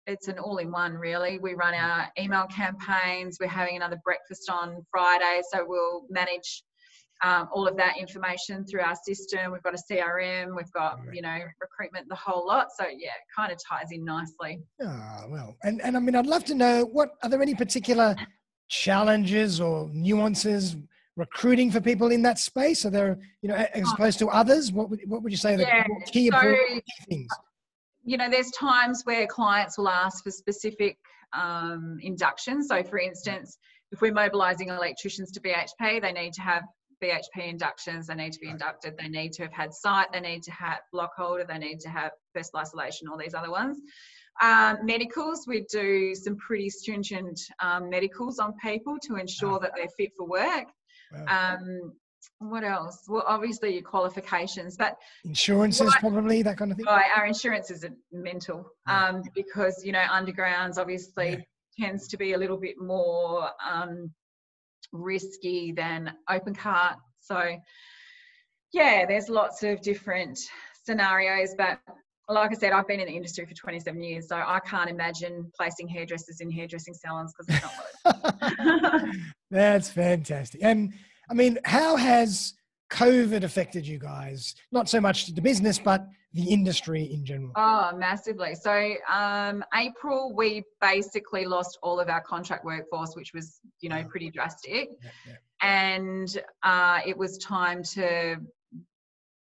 it's 0.07 0.29
an 0.29 0.39
all-in-one 0.39 0.95
really. 0.95 1.39
We 1.39 1.55
run 1.55 1.75
our 1.75 2.09
email 2.19 2.47
campaigns. 2.47 3.37
We're 3.39 3.49
having 3.49 3.77
another 3.77 4.01
breakfast 4.05 4.51
on 4.51 4.85
Friday, 4.91 5.43
so 5.53 5.65
we'll 5.67 6.05
manage 6.09 6.63
um, 7.23 7.49
all 7.53 7.67
of 7.67 7.77
that 7.77 7.99
information 7.99 8.65
through 8.65 8.81
our 8.81 8.95
system. 8.95 9.53
We've 9.53 9.63
got 9.63 9.75
a 9.75 9.83
CRM. 9.93 10.57
We've 10.57 10.73
got 10.73 10.99
you 11.13 11.21
know 11.21 11.39
recruitment, 11.61 12.09
the 12.09 12.15
whole 12.15 12.47
lot. 12.47 12.69
So 12.79 12.85
yeah, 12.87 13.09
it 13.09 13.27
kind 13.35 13.53
of 13.53 13.59
ties 13.69 13.89
in 13.91 14.05
nicely. 14.05 14.61
Ah, 14.83 15.25
well, 15.29 15.57
and 15.65 15.83
and 15.83 15.97
I 15.97 16.01
mean, 16.01 16.15
I'd 16.15 16.27
love 16.27 16.45
to 16.45 16.55
know 16.55 16.85
what 16.85 17.11
are 17.23 17.29
there 17.29 17.43
any 17.43 17.55
particular 17.55 18.15
challenges 18.69 19.61
or 19.61 19.89
nuances 19.93 20.77
recruiting 21.17 21.71
for 21.71 21.81
people 21.81 22.11
in 22.11 22.23
that 22.23 22.39
space? 22.39 22.85
Are 22.85 22.91
there, 22.91 23.19
you 23.43 23.49
know, 23.49 23.55
as 23.57 23.85
oh. 23.87 23.93
opposed 23.95 24.19
to 24.21 24.29
others? 24.29 24.73
What 24.73 24.91
would, 24.91 25.01
what 25.07 25.23
would 25.23 25.33
you 25.33 25.39
say 25.39 25.57
the 25.57 25.63
yeah. 25.63 25.85
key, 26.07 26.31
so, 26.31 26.41
key 26.41 26.83
things? 27.09 27.29
You 28.05 28.17
know, 28.17 28.31
there's 28.31 28.51
times 28.53 29.03
where 29.05 29.27
clients 29.27 29.77
will 29.77 29.89
ask 29.89 30.25
for 30.25 30.31
specific 30.31 30.97
um, 31.33 31.99
inductions. 32.03 32.69
So, 32.69 32.83
for 32.83 32.99
instance, 32.99 33.59
if 33.93 34.01
we're 34.01 34.13
mobilising 34.13 34.69
electricians 34.69 35.31
to 35.33 35.41
BHP, 35.41 36.01
they 36.01 36.13
need 36.13 36.33
to 36.35 36.43
have 36.43 36.63
BHP 37.03 37.49
inductions. 37.49 38.07
They 38.07 38.15
need 38.15 38.33
to 38.33 38.41
be 38.41 38.49
inducted. 38.49 38.97
They 38.99 39.09
need 39.09 39.33
to 39.35 39.43
have 39.43 39.53
had 39.53 39.73
site. 39.73 40.13
They 40.13 40.21
need 40.21 40.43
to 40.45 40.53
have 40.53 40.79
block 40.93 41.13
holder. 41.17 41.45
They 41.47 41.59
need 41.59 41.81
to 41.81 41.89
have 41.89 42.13
personal 42.35 42.63
isolation. 42.63 43.09
All 43.09 43.19
these 43.19 43.35
other 43.35 43.51
ones. 43.51 43.79
Um, 44.41 44.79
medicals, 44.85 45.47
we 45.47 45.67
do 45.71 46.15
some 46.15 46.37
pretty 46.37 46.71
stringent 46.71 47.41
um, 47.61 47.91
medicals 47.91 48.39
on 48.39 48.55
people 48.63 48.97
to 49.03 49.17
ensure 49.17 49.53
wow. 49.53 49.59
that 49.59 49.73
they're 49.77 49.89
fit 49.97 50.13
for 50.17 50.27
work. 50.27 50.67
Wow. 51.13 51.57
Um, 51.57 51.93
what 52.41 52.63
else? 52.63 53.05
Well, 53.09 53.25
obviously 53.27 53.75
your 53.75 53.83
qualifications, 53.83 54.77
but 54.77 54.97
insurances 55.25 55.95
probably 55.99 56.43
that 56.43 56.57
kind 56.57 56.71
of 56.71 56.77
thing. 56.77 56.87
Oh, 56.89 57.01
our 57.17 57.27
insurances 57.27 57.85
are 57.85 57.95
mental 58.13 58.71
yeah. 58.87 59.09
Um, 59.09 59.23
because 59.35 59.83
you 59.85 59.93
know 59.93 60.05
undergrounds 60.11 60.79
obviously 60.79 61.45
yeah. 61.77 61.87
tends 61.87 62.07
to 62.09 62.17
be 62.17 62.35
a 62.35 62.39
little 62.39 62.57
bit 62.57 62.77
more 62.81 63.51
um, 63.69 64.13
risky 64.93 65.73
than 65.73 66.15
open 66.29 66.55
cut. 66.55 66.97
So 67.21 67.57
yeah, 68.73 69.05
there's 69.07 69.29
lots 69.29 69.63
of 69.63 69.81
different 69.81 70.39
scenarios, 70.85 71.55
but 71.57 71.81
like 72.29 72.51
I 72.51 72.55
said, 72.55 72.73
I've 72.73 72.87
been 72.87 73.01
in 73.01 73.07
the 73.07 73.17
industry 73.17 73.47
for 73.47 73.55
27 73.55 74.03
years, 74.03 74.29
so 74.29 74.37
I 74.37 74.61
can't 74.61 74.91
imagine 74.91 75.51
placing 75.57 75.89
hairdressers 75.89 76.41
in 76.41 76.51
hairdressing 76.51 76.95
salons 76.95 77.33
because 77.33 77.55
it's 77.55 77.65
not 78.05 79.03
worth 79.05 79.17
That's 79.51 79.91
fantastic. 79.91 80.61
And 80.63 80.93
I 81.31 81.35
mean, 81.35 81.59
how 81.65 81.97
has 81.97 82.55
COVID 82.91 83.45
affected 83.45 83.87
you 83.87 83.99
guys? 83.99 84.55
Not 84.73 84.89
so 84.89 85.01
much 85.01 85.27
the 85.35 85.41
business, 85.41 85.79
but 85.79 86.07
the 86.35 86.45
industry 86.45 87.05
in 87.05 87.25
general. 87.25 87.53
Oh, 87.57 87.93
massively. 87.97 88.55
So, 88.55 88.95
um, 89.11 89.65
April, 89.75 90.35
we 90.35 90.63
basically 90.81 91.47
lost 91.47 91.79
all 91.83 91.99
of 91.99 92.11
our 92.11 92.21
contract 92.21 92.65
workforce, 92.65 93.17
which 93.17 93.33
was, 93.33 93.61
you 93.81 93.89
know, 93.89 94.05
pretty 94.05 94.31
drastic. 94.31 94.91
Yeah, 95.03 95.11
yeah. 95.27 95.35
And 95.63 96.43
uh, 96.63 97.01
it 97.07 97.17
was 97.17 97.39
time 97.39 97.83
to 97.95 98.37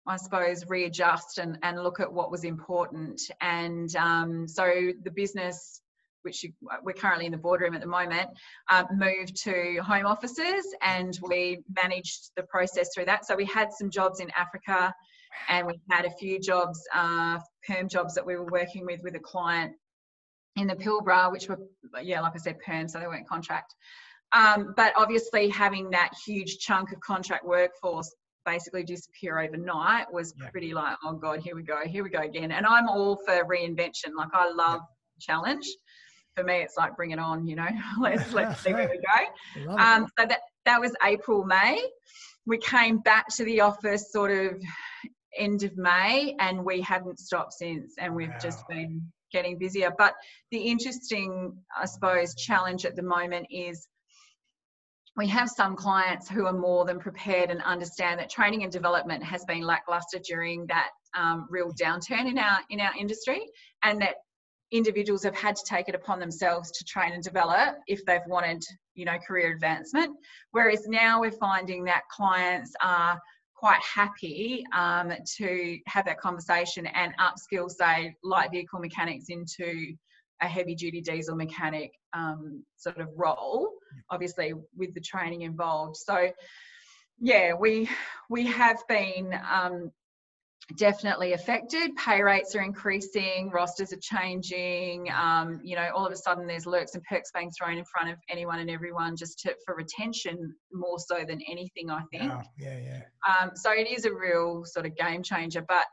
I 0.05 0.17
suppose, 0.17 0.65
readjust 0.67 1.37
and, 1.37 1.57
and 1.63 1.81
look 1.81 1.99
at 1.99 2.11
what 2.11 2.31
was 2.31 2.43
important. 2.43 3.21
And 3.39 3.95
um, 3.95 4.47
so 4.47 4.91
the 5.03 5.11
business, 5.11 5.81
which 6.23 6.43
you, 6.43 6.51
we're 6.83 6.93
currently 6.93 7.25
in 7.25 7.31
the 7.31 7.37
boardroom 7.37 7.73
at 7.73 7.81
the 7.81 7.87
moment, 7.87 8.29
uh, 8.69 8.83
moved 8.93 9.35
to 9.43 9.77
home 9.77 10.05
offices 10.05 10.65
and 10.81 11.17
we 11.21 11.63
managed 11.81 12.31
the 12.35 12.43
process 12.43 12.89
through 12.93 13.05
that. 13.05 13.25
So 13.25 13.35
we 13.35 13.45
had 13.45 13.71
some 13.71 13.89
jobs 13.89 14.19
in 14.19 14.29
Africa 14.37 14.93
and 15.47 15.65
we 15.65 15.79
had 15.89 16.05
a 16.05 16.11
few 16.11 16.39
jobs, 16.39 16.81
uh, 16.93 17.39
perm 17.67 17.87
jobs 17.87 18.13
that 18.15 18.25
we 18.25 18.35
were 18.35 18.45
working 18.45 18.85
with 18.85 18.99
with 19.03 19.15
a 19.15 19.19
client 19.19 19.73
in 20.55 20.67
the 20.67 20.75
Pilbara, 20.75 21.31
which 21.31 21.47
were, 21.47 21.59
yeah, 22.01 22.21
like 22.21 22.33
I 22.35 22.37
said, 22.37 22.59
perm, 22.59 22.87
so 22.87 22.99
they 22.99 23.07
weren't 23.07 23.27
contract. 23.27 23.73
Um, 24.33 24.73
but 24.75 24.93
obviously, 24.97 25.49
having 25.49 25.91
that 25.91 26.11
huge 26.25 26.57
chunk 26.59 26.91
of 26.91 26.99
contract 26.99 27.45
workforce 27.45 28.13
basically 28.45 28.83
disappear 28.83 29.39
overnight 29.39 30.11
was 30.11 30.33
yeah. 30.39 30.49
pretty 30.49 30.73
like, 30.73 30.95
oh 31.03 31.13
God, 31.13 31.39
here 31.39 31.55
we 31.55 31.63
go, 31.63 31.79
here 31.85 32.03
we 32.03 32.09
go 32.09 32.21
again. 32.21 32.51
And 32.51 32.65
I'm 32.65 32.87
all 32.87 33.17
for 33.25 33.43
reinvention. 33.45 34.15
Like, 34.15 34.29
I 34.33 34.51
love 34.51 34.81
yeah. 34.81 35.19
challenge. 35.19 35.65
For 36.35 36.43
me, 36.43 36.61
it's 36.61 36.75
like, 36.77 36.95
bring 36.95 37.11
it 37.11 37.19
on, 37.19 37.45
you 37.47 37.55
know, 37.55 37.67
let's, 37.99 38.33
let's 38.33 38.61
see 38.61 38.73
where 38.73 38.89
we 38.89 38.99
go. 39.65 39.75
Um, 39.77 40.07
so 40.17 40.25
that, 40.25 40.39
that 40.65 40.79
was 40.79 40.93
April, 41.03 41.43
May. 41.43 41.81
We 42.45 42.57
came 42.57 42.99
back 42.99 43.27
to 43.35 43.45
the 43.45 43.61
office 43.61 44.11
sort 44.11 44.31
of 44.31 44.61
end 45.37 45.63
of 45.63 45.77
May 45.77 46.35
and 46.39 46.63
we 46.65 46.81
haven't 46.81 47.19
stopped 47.19 47.53
since. 47.53 47.93
And 47.99 48.15
we've 48.15 48.29
wow. 48.29 48.37
just 48.41 48.67
been 48.67 49.01
getting 49.31 49.57
busier. 49.57 49.91
But 49.97 50.13
the 50.51 50.59
interesting, 50.59 51.57
I 51.77 51.85
suppose, 51.85 52.35
challenge 52.35 52.85
at 52.85 52.95
the 52.95 53.03
moment 53.03 53.47
is 53.49 53.87
we 55.15 55.27
have 55.27 55.49
some 55.49 55.75
clients 55.75 56.27
who 56.27 56.47
are 56.47 56.53
more 56.53 56.85
than 56.85 56.99
prepared 56.99 57.51
and 57.51 57.61
understand 57.61 58.19
that 58.19 58.29
training 58.29 58.63
and 58.63 58.71
development 58.71 59.23
has 59.23 59.45
been 59.45 59.61
lackluster 59.61 60.19
during 60.19 60.65
that 60.67 60.89
um, 61.15 61.47
real 61.49 61.71
downturn 61.73 62.27
in 62.27 62.37
our 62.37 62.59
in 62.69 62.79
our 62.79 62.91
industry, 62.99 63.41
and 63.83 64.01
that 64.01 64.15
individuals 64.71 65.23
have 65.23 65.35
had 65.35 65.55
to 65.55 65.61
take 65.67 65.87
it 65.87 65.93
upon 65.93 66.19
themselves 66.19 66.71
to 66.71 66.83
train 66.85 67.13
and 67.13 67.21
develop 67.21 67.75
if 67.85 68.03
they've 68.05 68.25
wanted 68.27 68.63
you 68.95 69.05
know 69.05 69.17
career 69.25 69.53
advancement. 69.53 70.15
Whereas 70.51 70.87
now 70.87 71.21
we're 71.21 71.31
finding 71.31 71.83
that 71.85 72.01
clients 72.11 72.73
are 72.81 73.19
quite 73.55 73.81
happy 73.81 74.65
um, 74.75 75.13
to 75.37 75.77
have 75.85 76.05
that 76.05 76.19
conversation 76.19 76.85
and 76.87 77.13
upskill, 77.17 77.69
say, 77.69 78.13
light 78.23 78.51
vehicle 78.51 78.79
mechanics 78.79 79.27
into 79.29 79.93
a 80.41 80.47
heavy 80.47 80.75
duty 80.75 80.99
diesel 80.99 81.35
mechanic 81.35 81.91
um, 82.11 82.61
sort 82.75 82.97
of 82.97 83.07
role, 83.15 83.71
obviously 84.09 84.53
with 84.75 84.93
the 84.93 85.01
training 85.01 85.41
involved. 85.41 85.97
So, 85.97 86.29
yeah, 87.19 87.53
we 87.53 87.89
we 88.29 88.47
have 88.47 88.83
been 88.87 89.33
um, 89.49 89.91
definitely 90.77 91.33
affected. 91.33 91.95
Pay 91.95 92.21
rates 92.21 92.55
are 92.55 92.61
increasing, 92.61 93.49
rosters 93.51 93.93
are 93.93 93.99
changing. 94.01 95.09
Um, 95.11 95.59
you 95.63 95.75
know, 95.75 95.89
all 95.95 96.05
of 96.05 96.11
a 96.11 96.15
sudden 96.15 96.47
there's 96.47 96.65
lurks 96.65 96.95
and 96.95 97.03
perks 97.03 97.31
being 97.31 97.51
thrown 97.51 97.77
in 97.77 97.85
front 97.85 98.09
of 98.09 98.17
anyone 98.29 98.59
and 98.59 98.69
everyone 98.69 99.15
just 99.15 99.39
to, 99.39 99.55
for 99.65 99.75
retention 99.75 100.55
more 100.71 100.99
so 100.99 101.23
than 101.27 101.41
anything, 101.49 101.89
I 101.89 102.01
think. 102.11 102.23
Yeah, 102.23 102.43
yeah, 102.59 102.79
yeah. 102.79 103.01
Um, 103.27 103.51
so 103.55 103.71
it 103.71 103.87
is 103.87 104.05
a 104.05 104.13
real 104.13 104.63
sort 104.65 104.85
of 104.85 104.95
game 104.95 105.23
changer, 105.23 105.63
but 105.67 105.85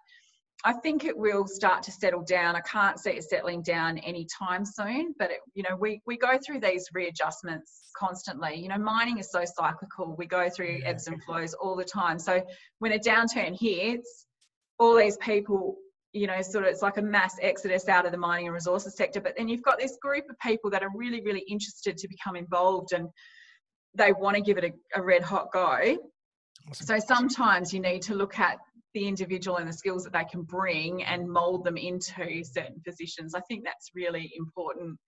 I 0.65 0.75
think 0.75 1.05
it 1.05 1.17
will 1.17 1.47
start 1.47 1.83
to 1.85 1.93
settle 1.93 2.23
down. 2.23 2.55
I 2.55 2.61
can't 2.61 2.99
see 2.99 3.11
it 3.11 3.25
settling 3.25 3.63
down 3.63 3.99
anytime 3.99 4.65
soon, 4.65 5.15
but 5.19 5.31
it, 5.31 5.39
you 5.55 5.63
know, 5.63 5.77
we 5.77 6.03
we 6.07 6.19
go 6.19 6.39
through 6.45 6.61
these 6.61 6.87
readjustments 6.93 7.91
constantly. 7.97 8.57
You 8.57 8.69
know, 8.69 8.79
mining 8.79 9.19
is 9.19 9.31
so 9.31 9.45
cyclical. 9.45 10.15
We 10.19 10.27
go 10.27 10.51
through 10.51 10.81
ebbs 10.85 11.07
and 11.07 11.23
flows 11.25 11.55
all 11.55 11.77
the 11.77 11.85
time. 11.85 12.19
So 12.19 12.43
when 12.79 12.93
a 12.93 12.99
downturn 12.99 13.59
hits, 13.59 14.27
all 14.79 14.97
these 14.97 15.17
people 15.19 15.77
you 16.13 16.27
know 16.27 16.43
sort 16.43 16.65
of 16.65 16.71
it's 16.71 16.83
like 16.83 16.97
a 16.97 17.03
mass 17.03 17.37
exodus 17.41 17.89
out 17.89 18.05
of 18.05 18.13
the 18.13 18.19
mining 18.19 18.47
and 18.47 18.55
resources 18.55 18.97
sector 18.97 19.21
but 19.21 19.35
then 19.37 19.49
you've 19.49 19.63
got 19.63 19.79
this 19.79 19.97
group 20.03 20.25
of 20.29 20.37
people 20.41 20.69
that 20.69 20.83
are 20.83 20.91
really 20.95 21.21
really 21.21 21.45
interested 21.49 21.97
to 21.97 22.09
become 22.09 22.35
involved 22.35 22.93
and 22.93 23.09
they 23.95 24.13
want 24.13 24.35
to 24.35 24.43
give 24.43 24.59
it 24.59 24.65
a, 24.65 24.99
a 24.99 25.03
red 25.03 25.23
hot 25.23 25.53
go 25.53 25.97
so 26.73 26.99
sometimes 26.99 27.73
you 27.73 27.79
need 27.79 28.03
to 28.03 28.15
look 28.15 28.39
at 28.39 28.59
the 28.95 29.07
individual 29.07 29.57
and 29.59 29.69
the 29.69 29.73
skills 29.73 30.05
that 30.05 30.13
they 30.13 30.25
can 30.25 30.43
bring 30.43 31.03
and 31.05 31.29
mold 31.29 31.65
them 31.65 31.77
into 31.77 32.43
certain 32.45 32.81
positions 32.87 33.35
i 33.35 33.41
think 33.41 33.65
that's 33.65 33.91
really 33.95 34.33
important 34.37 34.99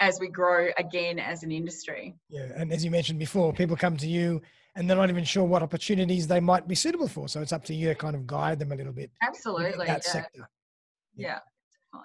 as 0.00 0.18
we 0.20 0.28
grow 0.28 0.68
again 0.78 1.18
as 1.18 1.42
an 1.42 1.52
industry 1.52 2.14
yeah 2.28 2.48
and 2.56 2.72
as 2.72 2.84
you 2.84 2.90
mentioned 2.90 3.18
before 3.18 3.52
people 3.52 3.76
come 3.76 3.96
to 3.96 4.08
you 4.08 4.40
and 4.76 4.88
they're 4.88 4.96
not 4.96 5.10
even 5.10 5.24
sure 5.24 5.44
what 5.44 5.62
opportunities 5.62 6.26
they 6.26 6.40
might 6.40 6.66
be 6.66 6.74
suitable 6.74 7.08
for. 7.08 7.28
So 7.28 7.40
it's 7.40 7.52
up 7.52 7.64
to 7.64 7.74
you 7.74 7.88
to 7.88 7.94
kind 7.94 8.16
of 8.16 8.26
guide 8.26 8.58
them 8.58 8.72
a 8.72 8.74
little 8.74 8.92
bit. 8.92 9.10
Absolutely. 9.22 9.86
That 9.86 10.02
yeah. 10.04 10.12
sector. 10.12 10.48
Yeah. 11.16 11.38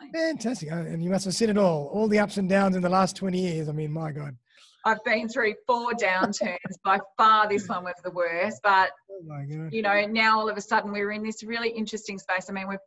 yeah. 0.03 0.11
Fantastic. 0.13 0.71
Uh, 0.71 0.75
and 0.75 1.03
you 1.03 1.09
must 1.09 1.25
have 1.25 1.33
seen 1.33 1.49
it 1.49 1.57
all, 1.57 1.89
all 1.91 2.07
the 2.07 2.19
ups 2.19 2.37
and 2.37 2.47
downs 2.47 2.75
in 2.75 2.83
the 2.83 2.89
last 2.89 3.15
20 3.15 3.39
years. 3.39 3.69
I 3.69 3.71
mean, 3.71 3.91
my 3.91 4.11
God. 4.11 4.37
I've 4.85 5.03
been 5.03 5.27
through 5.27 5.55
four 5.67 5.91
downturns. 5.93 6.57
By 6.83 6.99
far, 7.17 7.49
this 7.49 7.67
one 7.67 7.83
was 7.83 7.95
the 8.03 8.11
worst. 8.11 8.61
But, 8.63 8.91
oh 9.09 9.69
you 9.71 9.81
know, 9.81 10.05
now 10.05 10.39
all 10.39 10.49
of 10.49 10.57
a 10.57 10.61
sudden 10.61 10.91
we're 10.91 11.11
in 11.11 11.23
this 11.23 11.43
really 11.43 11.69
interesting 11.69 12.17
space. 12.17 12.49
I 12.49 12.53
mean, 12.53 12.67
we're 12.67 12.79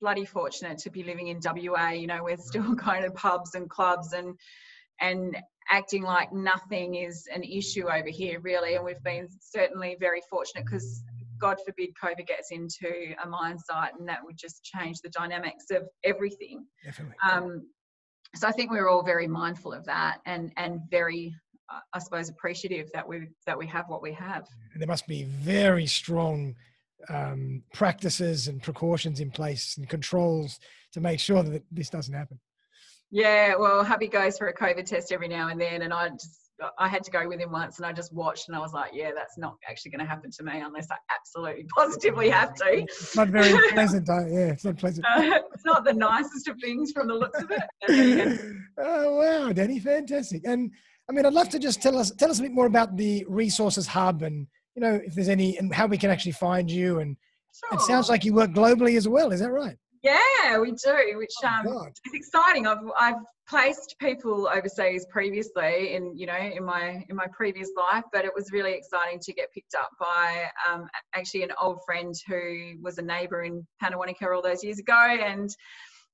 bloody 0.00 0.24
fortunate 0.24 0.78
to 0.78 0.90
be 0.90 1.04
living 1.04 1.28
in 1.28 1.40
WA. 1.42 1.90
You 1.90 2.08
know, 2.08 2.24
we're 2.24 2.36
still 2.36 2.74
going 2.74 3.02
to 3.02 3.10
pubs 3.12 3.54
and 3.54 3.70
clubs 3.70 4.12
and 4.12 4.36
and 5.00 5.36
acting 5.70 6.02
like 6.02 6.32
nothing 6.32 6.96
is 6.96 7.26
an 7.32 7.42
issue 7.42 7.88
over 7.88 8.08
here, 8.08 8.40
really. 8.40 8.74
And 8.74 8.84
we've 8.84 9.02
been 9.02 9.28
certainly 9.40 9.96
very 9.98 10.20
fortunate 10.28 10.64
because, 10.64 11.02
God 11.38 11.58
forbid, 11.64 11.90
COVID 12.02 12.26
gets 12.26 12.50
into 12.52 13.14
a 13.22 13.28
mine 13.28 13.58
site 13.58 13.92
and 13.98 14.08
that 14.08 14.20
would 14.22 14.36
just 14.36 14.62
change 14.62 14.98
the 15.00 15.08
dynamics 15.08 15.66
of 15.70 15.88
everything. 16.04 16.66
Definitely. 16.84 17.16
Um, 17.28 17.66
so 18.34 18.48
I 18.48 18.52
think 18.52 18.70
we're 18.70 18.88
all 18.88 19.02
very 19.02 19.28
mindful 19.28 19.72
of 19.72 19.84
that 19.86 20.18
and 20.26 20.52
and 20.56 20.80
very 20.90 21.34
I 21.92 21.98
suppose 21.98 22.28
appreciative 22.28 22.90
that 22.92 23.06
we 23.06 23.28
that 23.46 23.56
we 23.56 23.66
have 23.66 23.88
what 23.88 24.02
we 24.02 24.12
have. 24.12 24.46
And 24.72 24.80
there 24.80 24.88
must 24.88 25.06
be 25.06 25.24
very 25.24 25.86
strong 25.86 26.54
um, 27.08 27.62
practices 27.72 28.48
and 28.48 28.62
precautions 28.62 29.20
in 29.20 29.30
place 29.30 29.76
and 29.76 29.88
controls 29.88 30.58
to 30.92 31.00
make 31.00 31.20
sure 31.20 31.42
that 31.42 31.62
this 31.70 31.90
doesn't 31.90 32.14
happen. 32.14 32.38
Yeah, 33.10 33.54
well, 33.58 33.84
hubby 33.84 34.08
goes 34.08 34.38
for 34.38 34.48
a 34.48 34.54
COVID 34.54 34.86
test 34.86 35.12
every 35.12 35.28
now 35.28 35.48
and 35.48 35.60
then, 35.60 35.82
and 35.82 35.92
I 35.92 36.08
just 36.10 36.41
I 36.78 36.88
had 36.88 37.02
to 37.04 37.10
go 37.10 37.26
with 37.26 37.40
him 37.40 37.50
once, 37.52 37.78
and 37.78 37.86
I 37.86 37.92
just 37.92 38.12
watched, 38.12 38.48
and 38.48 38.56
I 38.56 38.60
was 38.60 38.72
like, 38.72 38.90
yeah, 38.94 39.10
that's 39.14 39.38
not 39.38 39.56
actually 39.68 39.90
going 39.92 40.00
to 40.00 40.06
happen 40.06 40.30
to 40.30 40.42
me 40.42 40.60
unless 40.60 40.88
I 40.90 40.96
absolutely 41.14 41.66
positively 41.76 42.30
have 42.30 42.54
to. 42.56 42.82
It's 42.82 43.16
not 43.16 43.28
very 43.28 43.52
pleasant, 43.72 44.06
though. 44.06 44.26
yeah, 44.26 44.52
it's 44.52 44.64
not 44.64 44.76
pleasant. 44.76 45.06
Uh, 45.06 45.40
it's 45.52 45.64
not 45.64 45.84
the 45.84 45.92
nicest 45.92 46.48
of 46.48 46.58
things 46.60 46.92
from 46.92 47.08
the 47.08 47.14
looks 47.14 47.40
of 47.42 47.50
it. 47.50 48.40
oh 48.78 49.16
wow, 49.16 49.52
Danny, 49.52 49.78
fantastic! 49.78 50.42
And 50.44 50.70
I 51.08 51.12
mean, 51.12 51.26
I'd 51.26 51.32
love 51.32 51.48
to 51.50 51.58
just 51.58 51.82
tell 51.82 51.98
us 51.98 52.10
tell 52.12 52.30
us 52.30 52.38
a 52.38 52.42
bit 52.42 52.52
more 52.52 52.66
about 52.66 52.96
the 52.96 53.24
resources 53.28 53.86
hub, 53.86 54.22
and 54.22 54.46
you 54.74 54.82
know, 54.82 55.00
if 55.04 55.14
there's 55.14 55.28
any, 55.28 55.56
and 55.58 55.74
how 55.74 55.86
we 55.86 55.98
can 55.98 56.10
actually 56.10 56.32
find 56.32 56.70
you. 56.70 57.00
And 57.00 57.16
sure. 57.54 57.78
it 57.78 57.82
sounds 57.82 58.08
like 58.08 58.24
you 58.24 58.34
work 58.34 58.52
globally 58.52 58.96
as 58.96 59.08
well. 59.08 59.32
Is 59.32 59.40
that 59.40 59.52
right? 59.52 59.76
Yeah, 60.02 60.58
we 60.58 60.72
do, 60.72 61.14
which 61.16 61.30
oh, 61.44 61.48
um, 61.48 61.92
is 62.06 62.12
exciting. 62.12 62.66
I've 62.66 62.78
I've 62.98 63.22
placed 63.48 63.94
people 64.00 64.48
overseas 64.52 65.06
previously 65.10 65.94
in 65.94 66.16
you 66.16 66.26
know 66.26 66.36
in 66.36 66.64
my 66.64 67.04
in 67.08 67.14
my 67.14 67.26
previous 67.32 67.70
life, 67.76 68.02
but 68.12 68.24
it 68.24 68.32
was 68.34 68.50
really 68.50 68.72
exciting 68.72 69.20
to 69.20 69.32
get 69.32 69.52
picked 69.52 69.74
up 69.74 69.90
by 70.00 70.46
um, 70.68 70.88
actually 71.14 71.44
an 71.44 71.52
old 71.60 71.78
friend 71.86 72.14
who 72.26 72.74
was 72.82 72.98
a 72.98 73.02
neighbour 73.02 73.44
in 73.44 73.64
Pannawonica 73.82 74.34
all 74.34 74.42
those 74.42 74.64
years 74.64 74.80
ago, 74.80 75.16
and 75.20 75.50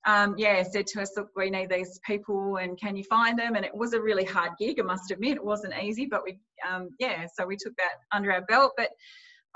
um, 0.06 0.34
yeah, 0.36 0.62
said 0.64 0.86
to 0.88 1.00
us, 1.00 1.12
look, 1.16 1.30
we 1.34 1.48
need 1.48 1.70
these 1.70 1.98
people, 2.06 2.56
and 2.56 2.78
can 2.78 2.94
you 2.94 3.04
find 3.04 3.38
them? 3.38 3.56
And 3.56 3.64
it 3.64 3.74
was 3.74 3.94
a 3.94 4.00
really 4.00 4.24
hard 4.24 4.52
gig, 4.58 4.78
I 4.78 4.82
must 4.82 5.10
admit, 5.10 5.36
it 5.36 5.44
wasn't 5.44 5.72
easy, 5.82 6.04
but 6.04 6.24
we 6.24 6.38
um, 6.70 6.90
yeah, 6.98 7.24
so 7.34 7.46
we 7.46 7.56
took 7.56 7.74
that 7.76 7.94
under 8.12 8.32
our 8.32 8.42
belt, 8.42 8.72
but. 8.76 8.90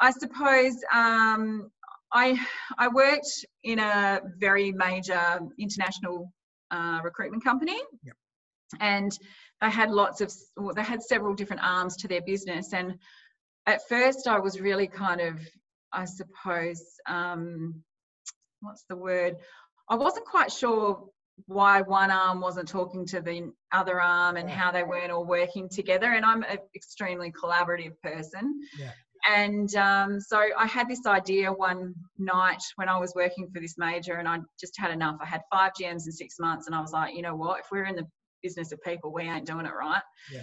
I 0.01 0.11
suppose 0.11 0.75
um, 0.93 1.71
I 2.13 2.39
I 2.79 2.89
worked 2.89 3.45
in 3.65 3.79
a 3.79 4.21
very 4.39 4.73
major 4.73 5.41
international 5.59 6.33
uh, 6.71 7.01
recruitment 7.03 7.45
company, 7.45 7.81
yep. 8.05 8.17
and 8.81 9.17
they 9.61 9.71
had 9.71 9.91
lots 9.91 10.21
of 10.21 10.33
well, 10.57 10.75
they 10.75 10.83
had 10.83 11.03
several 11.03 11.35
different 11.35 11.63
arms 11.65 11.97
to 11.99 12.09
their 12.09 12.23
business. 12.23 12.73
And 12.73 12.99
at 13.67 13.81
first, 13.89 14.27
I 14.27 14.39
was 14.39 14.61
really 14.61 14.87
kind 14.87 15.21
of, 15.21 15.41
I 15.93 16.05
suppose, 16.05 16.83
um, 17.07 17.83
what's 18.61 18.85
the 18.89 18.97
word? 18.97 19.37
I 19.89 19.95
wasn't 19.95 20.27
quite 20.27 20.53
sure 20.53 21.05
why 21.47 21.81
one 21.81 22.11
arm 22.11 22.41
wasn't 22.41 22.69
talking 22.69 23.07
to 23.07 23.21
the 23.21 23.51
other 23.73 24.01
arm 24.01 24.37
and 24.37 24.51
how 24.51 24.71
they 24.71 24.85
weren't 24.85 25.11
all 25.11 25.25
working 25.25 25.69
together. 25.69 26.13
And 26.13 26.25
I'm 26.25 26.43
an 26.43 26.59
extremely 26.75 27.33
collaborative 27.33 27.95
person. 28.03 28.61
Yeah 28.79 28.93
and 29.29 29.75
um, 29.77 30.21
so 30.21 30.41
I 30.59 30.67
had 30.67 30.89
this 30.89 31.07
idea 31.07 31.53
one 31.53 31.95
night 32.19 32.63
when 32.77 32.89
I 32.89 32.99
was 32.99 33.15
working 33.15 33.49
for 33.53 33.61
this 33.61 33.79
major, 33.79 34.15
and 34.15 34.29
I 34.29 34.39
just 34.61 34.79
had 34.79 34.91
enough. 34.91 35.17
I 35.21 35.27
had 35.27 35.43
five 35.51 35.73
GMs 35.81 36.07
in 36.07 36.13
six 36.13 36.39
months, 36.39 36.67
and 36.67 36.75
I 36.75 36.81
was 36.81 36.93
like, 36.93 37.15
you 37.15 37.23
know 37.23 37.37
what? 37.37 37.61
If 37.61 37.67
we're 37.71 37.85
in 37.85 37.97
the 37.97 38.07
business 38.43 38.73
of 38.73 38.83
people, 38.83 39.13
we 39.13 39.23
ain't 39.23 39.47
doing 39.47 39.67
it 39.67 39.73
right. 39.73 40.03
Yeah. 40.33 40.43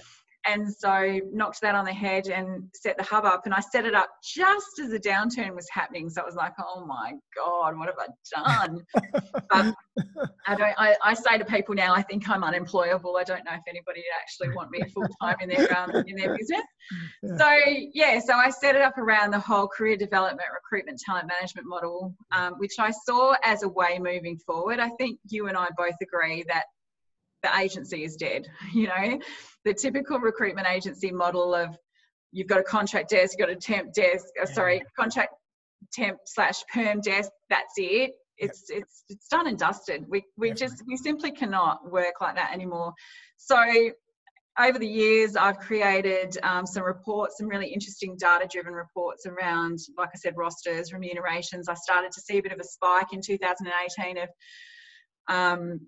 And 0.54 0.74
so 0.74 1.20
knocked 1.32 1.62
that 1.62 1.76
on 1.76 1.86
the 1.86 1.94
head 1.94 2.28
and 2.28 2.64
set 2.74 2.98
the 2.98 3.04
hub 3.04 3.26
up 3.26 3.46
and 3.46 3.54
i 3.54 3.60
set 3.60 3.86
it 3.86 3.94
up 3.94 4.10
just 4.24 4.80
as 4.82 4.90
the 4.90 5.00
downturn 5.00 5.56
was 5.56 5.68
happening. 5.72 6.10
So 6.10 6.22
I 6.22 6.26
was 6.26 6.36
like 6.36 6.54
oh 6.60 6.86
my 6.86 7.14
god 7.36 7.78
what 7.78 7.88
have 7.88 7.96
i 8.00 8.66
done? 8.66 8.84
But 9.50 9.74
i 10.48 10.56
don't 10.56 10.74
I, 10.78 10.96
I, 11.04 11.14
say 11.14 11.38
to 11.38 11.46
people 11.46 11.76
now 11.76 11.94
i 11.94 12.02
think 12.02 12.30
i'm 12.30 12.44
unemployable. 12.44 13.18
I 13.18 13.24
don't 13.24 13.44
know 13.46 13.54
if 13.54 13.62
anybody 13.68 14.02
would 14.02 14.20
actually 14.22 14.56
want 14.56 14.72
me 14.72 14.82
full-time 14.94 15.38
in 15.42 15.50
their 15.50 15.78
um, 15.78 15.92
in 16.08 16.16
their 16.16 16.38
business. 16.38 16.62
Yeah. 17.22 17.38
so 17.38 17.50
yeah 17.94 18.20
so 18.20 18.34
i 18.34 18.50
set 18.50 18.76
it 18.76 18.82
up 18.82 18.98
around 18.98 19.32
the 19.32 19.40
whole 19.40 19.68
career 19.68 19.98
development 19.98 20.48
recruitment 20.54 21.00
talent 21.06 21.28
management 21.28 21.68
model 21.68 22.16
um, 22.32 22.54
which 22.58 22.76
i 22.80 22.92
saw 22.92 23.36
as 23.44 23.64
a 23.64 23.70
way 23.70 24.00
moving 24.00 24.38
forward. 24.38 24.80
I 24.80 24.90
think 25.00 25.20
you 25.30 25.48
and 25.48 25.58
i 25.58 25.68
both 25.78 25.96
agree 26.02 26.44
that 26.48 26.66
the 27.44 27.58
agency 27.58 28.04
is 28.04 28.16
dead. 28.16 28.48
You 28.74 28.88
know, 28.88 29.20
the 29.66 29.74
typical 29.74 30.20
recruitment 30.20 30.68
agency 30.68 31.12
model 31.12 31.54
of 31.54 31.76
you've 32.32 32.48
got 32.48 32.60
a 32.60 32.64
contract 32.64 33.10
desk, 33.10 33.36
you've 33.38 33.48
got 33.48 33.56
a 33.56 33.60
temp 33.60 33.94
desk, 33.94 34.26
uh, 34.42 34.46
sorry, 34.46 34.82
contract 34.98 35.34
temp 35.92 36.20
slash 36.26 36.64
perm 36.74 37.02
desk. 37.02 37.30
That's 37.50 37.74
it. 37.78 38.12
It's 38.38 38.66
yep. 38.70 38.84
it's 38.84 39.04
it's 39.10 39.28
done 39.28 39.48
and 39.48 39.58
dusted. 39.58 40.06
We 40.08 40.24
we 40.38 40.50
Definitely. 40.50 40.68
just 40.68 40.88
we 40.88 40.98
simply 40.98 41.32
cannot 41.32 41.92
work 41.92 42.16
like 42.22 42.36
that 42.36 42.54
anymore. 42.54 42.94
So 43.38 43.58
over 44.60 44.78
the 44.78 44.88
years, 44.88 45.36
I've 45.36 45.58
created 45.58 46.38
um, 46.44 46.66
some 46.66 46.84
reports, 46.84 47.38
some 47.38 47.48
really 47.48 47.68
interesting 47.68 48.18
data-driven 48.20 48.74
reports 48.74 49.26
around, 49.26 49.80
like 49.98 50.10
I 50.14 50.18
said, 50.18 50.34
rosters, 50.36 50.92
remunerations. 50.92 51.70
I 51.70 51.76
started 51.76 52.12
to 52.12 52.22
see 52.22 52.40
a 52.40 52.42
bit 52.42 52.52
of 52.52 52.60
a 52.60 52.64
spike 52.64 53.14
in 53.14 53.22
2018 53.22 54.18
of 54.18 54.30
um, 55.30 55.80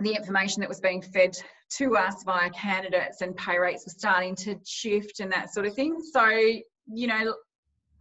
the 0.00 0.14
information 0.14 0.60
that 0.60 0.68
was 0.68 0.80
being 0.80 1.02
fed 1.02 1.36
to 1.76 1.96
us 1.96 2.22
via 2.24 2.50
candidates 2.50 3.20
and 3.20 3.36
pay 3.36 3.58
rates 3.58 3.84
were 3.86 3.92
starting 3.96 4.34
to 4.36 4.58
shift 4.64 5.20
and 5.20 5.32
that 5.32 5.52
sort 5.52 5.66
of 5.66 5.74
thing. 5.74 6.00
So, 6.12 6.28
you 6.28 7.06
know, 7.06 7.34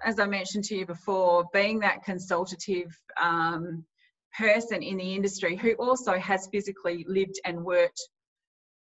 as 0.03 0.19
I 0.19 0.25
mentioned 0.25 0.63
to 0.65 0.75
you 0.75 0.85
before, 0.85 1.45
being 1.53 1.79
that 1.79 2.03
consultative 2.03 2.97
um, 3.21 3.85
person 4.37 4.81
in 4.81 4.97
the 4.97 5.13
industry 5.15 5.55
who 5.55 5.73
also 5.73 6.17
has 6.17 6.47
physically 6.51 7.05
lived 7.07 7.39
and 7.45 7.63
worked 7.63 8.01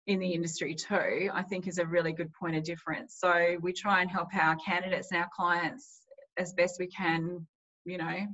in 0.06 0.18
the 0.18 0.32
industry 0.32 0.74
too, 0.74 1.30
I 1.32 1.42
think 1.42 1.66
is 1.66 1.78
a 1.78 1.86
really 1.86 2.12
good 2.12 2.32
point 2.32 2.56
of 2.56 2.64
difference. 2.64 3.16
So 3.18 3.56
we 3.60 3.72
try 3.72 4.00
and 4.00 4.10
help 4.10 4.28
our 4.34 4.56
candidates 4.56 5.10
and 5.12 5.20
our 5.20 5.28
clients 5.34 6.00
as 6.36 6.52
best 6.54 6.76
we 6.78 6.86
can, 6.88 7.46
you 7.84 7.98
know, 7.98 8.26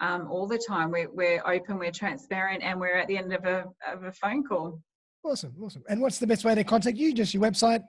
um, 0.00 0.28
all 0.30 0.46
the 0.46 0.58
time. 0.58 0.90
We're, 0.90 1.10
we're 1.10 1.42
open, 1.46 1.78
we're 1.78 1.92
transparent, 1.92 2.62
and 2.62 2.80
we're 2.80 2.96
at 2.96 3.08
the 3.08 3.16
end 3.18 3.32
of 3.32 3.44
a, 3.44 3.64
of 3.90 4.04
a 4.04 4.12
phone 4.12 4.44
call. 4.44 4.80
Awesome, 5.24 5.54
awesome. 5.62 5.82
And 5.88 6.00
what's 6.00 6.18
the 6.18 6.26
best 6.26 6.44
way 6.44 6.54
to 6.54 6.64
contact 6.64 6.96
you? 6.96 7.14
Just 7.14 7.32
your 7.32 7.42
website? 7.42 7.82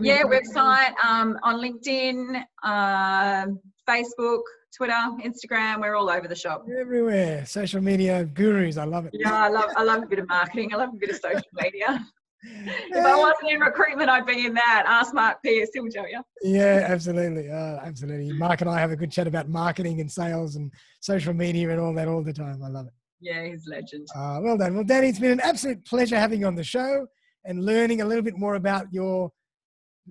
Yeah, 0.00 0.22
website, 0.24 0.92
um, 1.02 1.38
on 1.42 1.56
LinkedIn, 1.56 2.42
uh, 2.62 3.46
Facebook, 3.88 4.42
Twitter, 4.76 4.92
Instagram. 5.24 5.80
We're 5.80 5.96
all 5.96 6.10
over 6.10 6.28
the 6.28 6.36
shop. 6.36 6.66
Everywhere. 6.78 7.46
Social 7.46 7.80
media 7.80 8.24
gurus. 8.24 8.76
I 8.76 8.84
love 8.84 9.06
it. 9.06 9.12
Yeah, 9.14 9.34
I 9.34 9.48
love 9.48 9.70
I 9.76 9.82
love 9.82 10.02
a 10.02 10.06
bit 10.06 10.18
of 10.18 10.28
marketing. 10.28 10.74
I 10.74 10.76
love 10.76 10.90
a 10.92 10.96
bit 10.96 11.08
of 11.10 11.16
social 11.16 11.48
media 11.54 12.06
if 12.42 13.04
I 13.04 13.16
wasn't 13.16 13.50
in 13.50 13.60
recruitment, 13.60 14.08
I'd 14.08 14.26
be 14.26 14.46
in 14.46 14.54
that. 14.54 14.84
Ask 14.86 15.14
Mark 15.14 15.42
Pierce, 15.42 15.70
he'll 15.74 15.88
tell 15.88 16.08
you. 16.08 16.22
Yeah, 16.42 16.86
absolutely. 16.88 17.50
Uh, 17.50 17.78
absolutely. 17.84 18.32
Mark 18.32 18.60
and 18.60 18.70
I 18.70 18.78
have 18.78 18.90
a 18.90 18.96
good 18.96 19.10
chat 19.10 19.26
about 19.26 19.48
marketing 19.48 20.00
and 20.00 20.10
sales 20.10 20.56
and 20.56 20.72
social 21.00 21.34
media 21.34 21.70
and 21.70 21.80
all 21.80 21.94
that 21.94 22.08
all 22.08 22.22
the 22.22 22.32
time. 22.32 22.62
I 22.62 22.68
love 22.68 22.86
it. 22.86 22.92
Yeah, 23.20 23.44
he's 23.44 23.66
legend. 23.66 24.06
Uh, 24.14 24.38
well 24.42 24.56
done. 24.56 24.74
Well, 24.74 24.84
Danny, 24.84 25.08
it's 25.08 25.18
been 25.18 25.32
an 25.32 25.40
absolute 25.40 25.84
pleasure 25.84 26.18
having 26.18 26.40
you 26.40 26.46
on 26.46 26.54
the 26.54 26.64
show 26.64 27.06
and 27.44 27.64
learning 27.64 28.00
a 28.00 28.04
little 28.04 28.22
bit 28.22 28.38
more 28.38 28.54
about 28.54 28.86
your 28.92 29.32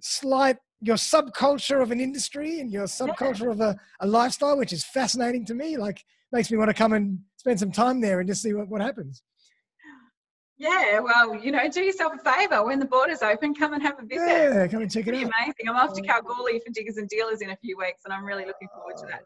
slight, 0.02 0.58
your 0.82 0.98
subculture 0.98 1.82
of 1.82 1.92
an 1.92 2.02
industry 2.02 2.60
and 2.60 2.72
your 2.72 2.86
subculture 2.86 3.46
yeah. 3.46 3.52
of 3.52 3.62
a, 3.62 3.80
a 4.02 4.08
lifestyle, 4.08 4.58
which 4.58 4.74
is 4.74 4.84
fascinating 4.84 5.46
to 5.46 5.54
me. 5.54 5.78
Like, 5.78 6.04
makes 6.32 6.52
me 6.52 6.58
want 6.58 6.70
to 6.70 6.74
come 6.74 6.94
and 6.94 7.20
spend 7.38 7.60
some 7.60 7.72
time 7.72 8.02
there 8.02 8.20
and 8.20 8.28
just 8.28 8.42
see 8.42 8.54
what, 8.54 8.68
what 8.68 8.82
happens. 8.82 9.24
Yeah, 10.68 11.00
well, 11.00 11.36
you 11.36 11.52
know, 11.52 11.68
do 11.70 11.82
yourself 11.82 12.14
a 12.14 12.34
favour 12.34 12.66
when 12.66 12.80
the 12.80 12.86
borders 12.86 13.22
open, 13.22 13.56
come 13.56 13.74
and 13.74 13.82
have 13.82 13.98
a 14.00 14.06
visit. 14.06 14.28
Yeah, 14.28 14.68
come 14.68 14.82
and 14.82 14.92
check 14.92 15.08
it 15.08 15.14
out. 15.16 15.22
Amazing. 15.22 15.70
I'm 15.70 15.76
off 15.76 15.94
to 15.94 16.02
Kalgoorlie 16.02 16.62
for 16.66 16.72
Diggers 16.74 16.98
and 16.98 17.08
Dealers 17.08 17.42
in 17.42 17.52
a 17.52 17.58
few 17.58 17.78
weeks, 17.78 18.02
and 18.06 18.14
I'm 18.14 18.26
really 18.26 18.46
looking 18.46 18.68
forward 18.76 18.98
to 18.98 19.06
that. 19.08 19.22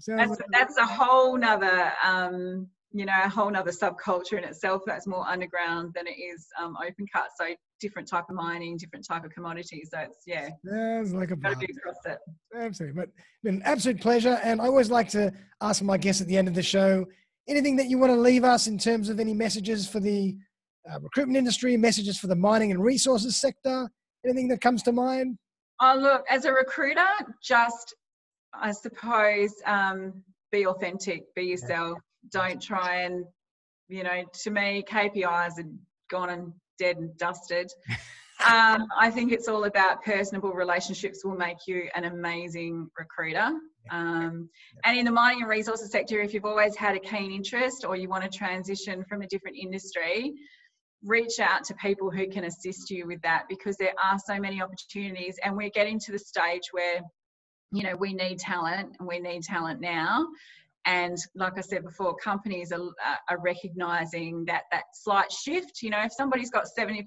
So 0.00 0.16
that's, 0.16 0.38
that's 0.50 0.76
a 0.76 0.86
whole 0.86 1.36
nother, 1.38 1.92
um, 2.04 2.66
you 2.92 3.06
know, 3.06 3.18
a 3.24 3.28
whole 3.28 3.50
nother 3.50 3.70
subculture 3.70 4.36
in 4.36 4.44
itself. 4.44 4.82
That's 4.86 5.06
more 5.06 5.26
underground 5.26 5.92
than 5.94 6.06
it 6.06 6.18
is 6.20 6.46
um, 6.60 6.76
open 6.76 7.06
cut. 7.12 7.28
So 7.38 7.54
different 7.80 8.06
type 8.06 8.24
of 8.28 8.36
mining, 8.36 8.76
different 8.76 9.06
type 9.06 9.24
of 9.24 9.32
commodities. 9.32 9.88
So 9.92 10.00
it's 10.00 10.22
yeah, 10.26 10.50
it's 10.64 11.12
like 11.12 11.30
a 11.30 11.36
Got 11.36 11.52
to 11.52 11.56
be 11.56 11.72
across 11.76 11.96
it. 12.04 12.18
Absolutely, 12.54 13.00
but 13.00 13.08
been 13.42 13.56
an 13.56 13.62
absolute 13.64 14.00
pleasure. 14.00 14.38
And 14.42 14.60
I 14.60 14.66
always 14.66 14.90
like 14.90 15.08
to 15.10 15.32
ask 15.60 15.82
my 15.82 15.96
guests 15.96 16.20
at 16.20 16.28
the 16.28 16.36
end 16.36 16.48
of 16.48 16.54
the 16.54 16.62
show 16.62 17.06
anything 17.48 17.76
that 17.76 17.88
you 17.88 17.98
want 17.98 18.12
to 18.12 18.18
leave 18.18 18.44
us 18.44 18.66
in 18.66 18.78
terms 18.78 19.08
of 19.08 19.20
any 19.20 19.34
messages 19.34 19.88
for 19.88 20.00
the 20.00 20.36
uh, 20.90 21.00
recruitment 21.00 21.36
industry, 21.36 21.76
messages 21.76 22.18
for 22.18 22.26
the 22.26 22.36
mining 22.36 22.70
and 22.70 22.82
resources 22.82 23.36
sector? 23.36 23.88
Anything 24.24 24.48
that 24.48 24.60
comes 24.60 24.82
to 24.84 24.92
mind? 24.92 25.38
Oh, 25.80 25.96
look, 25.98 26.24
as 26.30 26.44
a 26.44 26.52
recruiter, 26.52 27.06
just, 27.42 27.94
I 28.54 28.70
suppose, 28.70 29.52
um, 29.66 30.22
be 30.52 30.66
authentic, 30.66 31.34
be 31.34 31.44
yourself. 31.44 31.98
Don't 32.30 32.62
try 32.62 33.02
and, 33.02 33.24
you 33.88 34.04
know, 34.04 34.22
to 34.44 34.50
me, 34.50 34.84
KPIs 34.88 35.58
are 35.58 35.68
gone 36.08 36.30
and 36.30 36.52
dead 36.78 36.98
and 36.98 37.16
dusted. 37.16 37.72
um, 38.48 38.86
I 38.96 39.10
think 39.10 39.32
it's 39.32 39.48
all 39.48 39.64
about 39.64 40.04
personable 40.04 40.52
relationships 40.52 41.24
will 41.24 41.36
make 41.36 41.66
you 41.66 41.88
an 41.96 42.04
amazing 42.04 42.88
recruiter. 42.96 43.50
Um, 43.90 44.48
and 44.84 44.96
in 44.96 45.04
the 45.04 45.10
mining 45.10 45.42
and 45.42 45.50
resources 45.50 45.90
sector, 45.90 46.20
if 46.20 46.32
you've 46.32 46.44
always 46.44 46.76
had 46.76 46.96
a 46.96 47.00
keen 47.00 47.32
interest 47.32 47.84
or 47.84 47.96
you 47.96 48.08
want 48.08 48.22
to 48.22 48.30
transition 48.30 49.04
from 49.04 49.22
a 49.22 49.26
different 49.26 49.56
industry, 49.56 50.34
reach 51.04 51.40
out 51.40 51.64
to 51.64 51.74
people 51.74 52.10
who 52.10 52.28
can 52.28 52.44
assist 52.44 52.90
you 52.90 53.06
with 53.06 53.20
that 53.22 53.44
because 53.48 53.76
there 53.76 53.94
are 54.02 54.18
so 54.18 54.38
many 54.38 54.62
opportunities 54.62 55.36
and 55.44 55.56
we're 55.56 55.70
getting 55.70 55.98
to 55.98 56.12
the 56.12 56.18
stage 56.18 56.62
where 56.70 57.00
you 57.72 57.82
know 57.82 57.96
we 57.96 58.14
need 58.14 58.38
talent 58.38 58.94
and 58.98 59.08
we 59.08 59.18
need 59.18 59.42
talent 59.42 59.80
now. 59.80 60.26
And 60.84 61.16
like 61.36 61.58
i 61.58 61.60
said 61.60 61.84
before 61.84 62.16
companies 62.16 62.72
are, 62.72 62.90
are 63.28 63.40
recognizing 63.40 64.44
that 64.46 64.62
that 64.70 64.84
slight 64.94 65.30
shift. 65.32 65.82
You 65.82 65.90
know 65.90 66.02
if 66.02 66.12
somebody's 66.12 66.50
got 66.50 66.66
70% 66.78 67.04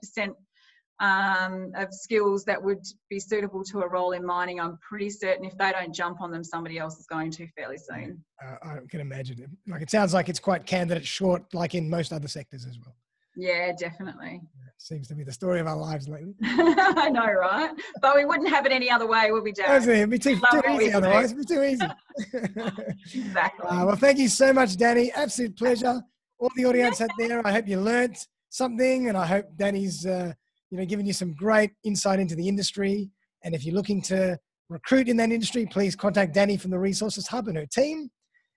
um, 0.99 1.71
of 1.75 1.93
skills 1.93 2.45
that 2.45 2.62
would 2.62 2.84
be 3.10 3.19
suitable 3.19 3.63
to 3.65 3.81
a 3.81 3.88
role 3.88 4.12
in 4.12 4.25
mining, 4.25 4.60
I'm 4.60 4.77
pretty 4.77 5.10
certain 5.10 5.45
if 5.45 5.58
they 5.58 5.71
don't 5.71 5.93
jump 5.93 6.21
on 6.21 6.31
them, 6.31 6.43
somebody 6.43 6.77
else 6.77 6.97
is 6.97 7.05
going 7.08 7.31
to 7.31 7.47
fairly 7.58 7.77
soon. 7.77 8.23
Uh, 8.43 8.55
I 8.63 8.77
can 8.89 9.01
imagine 9.01 9.41
it. 9.41 9.49
Like 9.67 9.81
it 9.81 9.91
sounds 9.91 10.13
like 10.13 10.29
it's 10.29 10.39
quite 10.39 10.65
candidate 10.65 11.05
short, 11.05 11.53
like 11.53 11.75
in 11.75 11.89
most 11.89 12.13
other 12.13 12.27
sectors 12.27 12.65
as 12.65 12.79
well. 12.79 12.95
Yeah, 13.38 13.73
definitely. 13.77 14.39
Yeah, 14.41 14.69
seems 14.77 15.10
to 15.10 15.15
be 15.15 15.23
the 15.23 15.31
story 15.34 15.60
of 15.60 15.67
our 15.67 15.75
lives 15.75 16.08
lately. 16.08 16.34
I 16.43 17.10
know, 17.10 17.25
right? 17.25 17.71
But 18.01 18.15
we 18.15 18.23
wouldn't 18.23 18.49
have 18.49 18.65
it 18.65 18.71
any 18.71 18.89
other 18.89 19.08
way, 19.08 19.29
would 19.31 19.43
we, 19.43 19.51
Darren? 19.51 19.86
It'd 19.86 20.10
be 20.10 20.17
too, 20.17 20.38
too 20.38 20.62
easy 20.71 20.93
otherwise. 20.93 21.34
It'd 21.34 21.45
be 21.45 21.53
too 21.53 21.63
easy. 21.63 21.86
exactly. 23.13 23.67
Uh, 23.67 23.86
well, 23.86 23.95
thank 23.97 24.19
you 24.19 24.29
so 24.29 24.53
much, 24.53 24.77
Danny. 24.77 25.12
Absolute 25.12 25.58
pleasure. 25.58 26.01
All 26.39 26.49
the 26.55 26.65
audience 26.65 27.01
out 27.01 27.10
there, 27.17 27.45
I 27.45 27.51
hope 27.51 27.67
you 27.67 27.79
learnt 27.79 28.25
something, 28.49 29.10
and 29.10 29.17
I 29.17 29.25
hope 29.25 29.47
Danny's. 29.58 30.05
Uh, 30.05 30.34
you 30.71 30.78
know, 30.78 30.86
giving 30.86 31.06
you 31.06 31.13
some 31.13 31.34
great 31.34 31.71
insight 31.84 32.19
into 32.19 32.36
the 32.36 32.47
industry. 32.47 33.10
And 33.43 33.54
if 33.54 33.65
you're 33.65 33.75
looking 33.75 34.01
to 34.04 34.38
recruit 34.69 35.08
in 35.08 35.17
that 35.17 35.32
industry, 35.32 35.65
please 35.65 35.95
contact 35.95 36.34
Danny 36.34 36.58
from 36.58 36.71
the 36.71 36.80
Resources 36.80 37.28
Hub 37.28 37.47
and 37.47 37.58
her 37.58 37.65
team. 37.65 38.10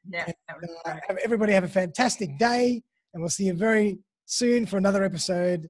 Yeah. 0.09 0.25
And, 0.27 0.71
uh, 0.87 0.97
have, 1.07 1.19
everybody 1.23 1.53
have 1.53 1.65
a 1.65 1.69
fantastic 1.69 2.39
day, 2.39 2.83
and 3.13 3.23
we'll 3.23 3.31
see 3.31 3.45
you 3.45 3.55
very 3.55 3.99
soon 4.27 4.67
for 4.67 4.79
another 4.79 5.05
episode. 5.05 5.69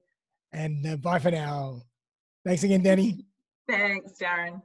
And 0.53 0.85
uh, 0.85 0.95
bye 0.97 1.19
for 1.19 1.31
now. 1.31 1.81
Thanks 2.45 2.63
again, 2.63 2.81
Danny. 2.81 3.25
Thanks, 3.67 4.13
Darren. 4.19 4.61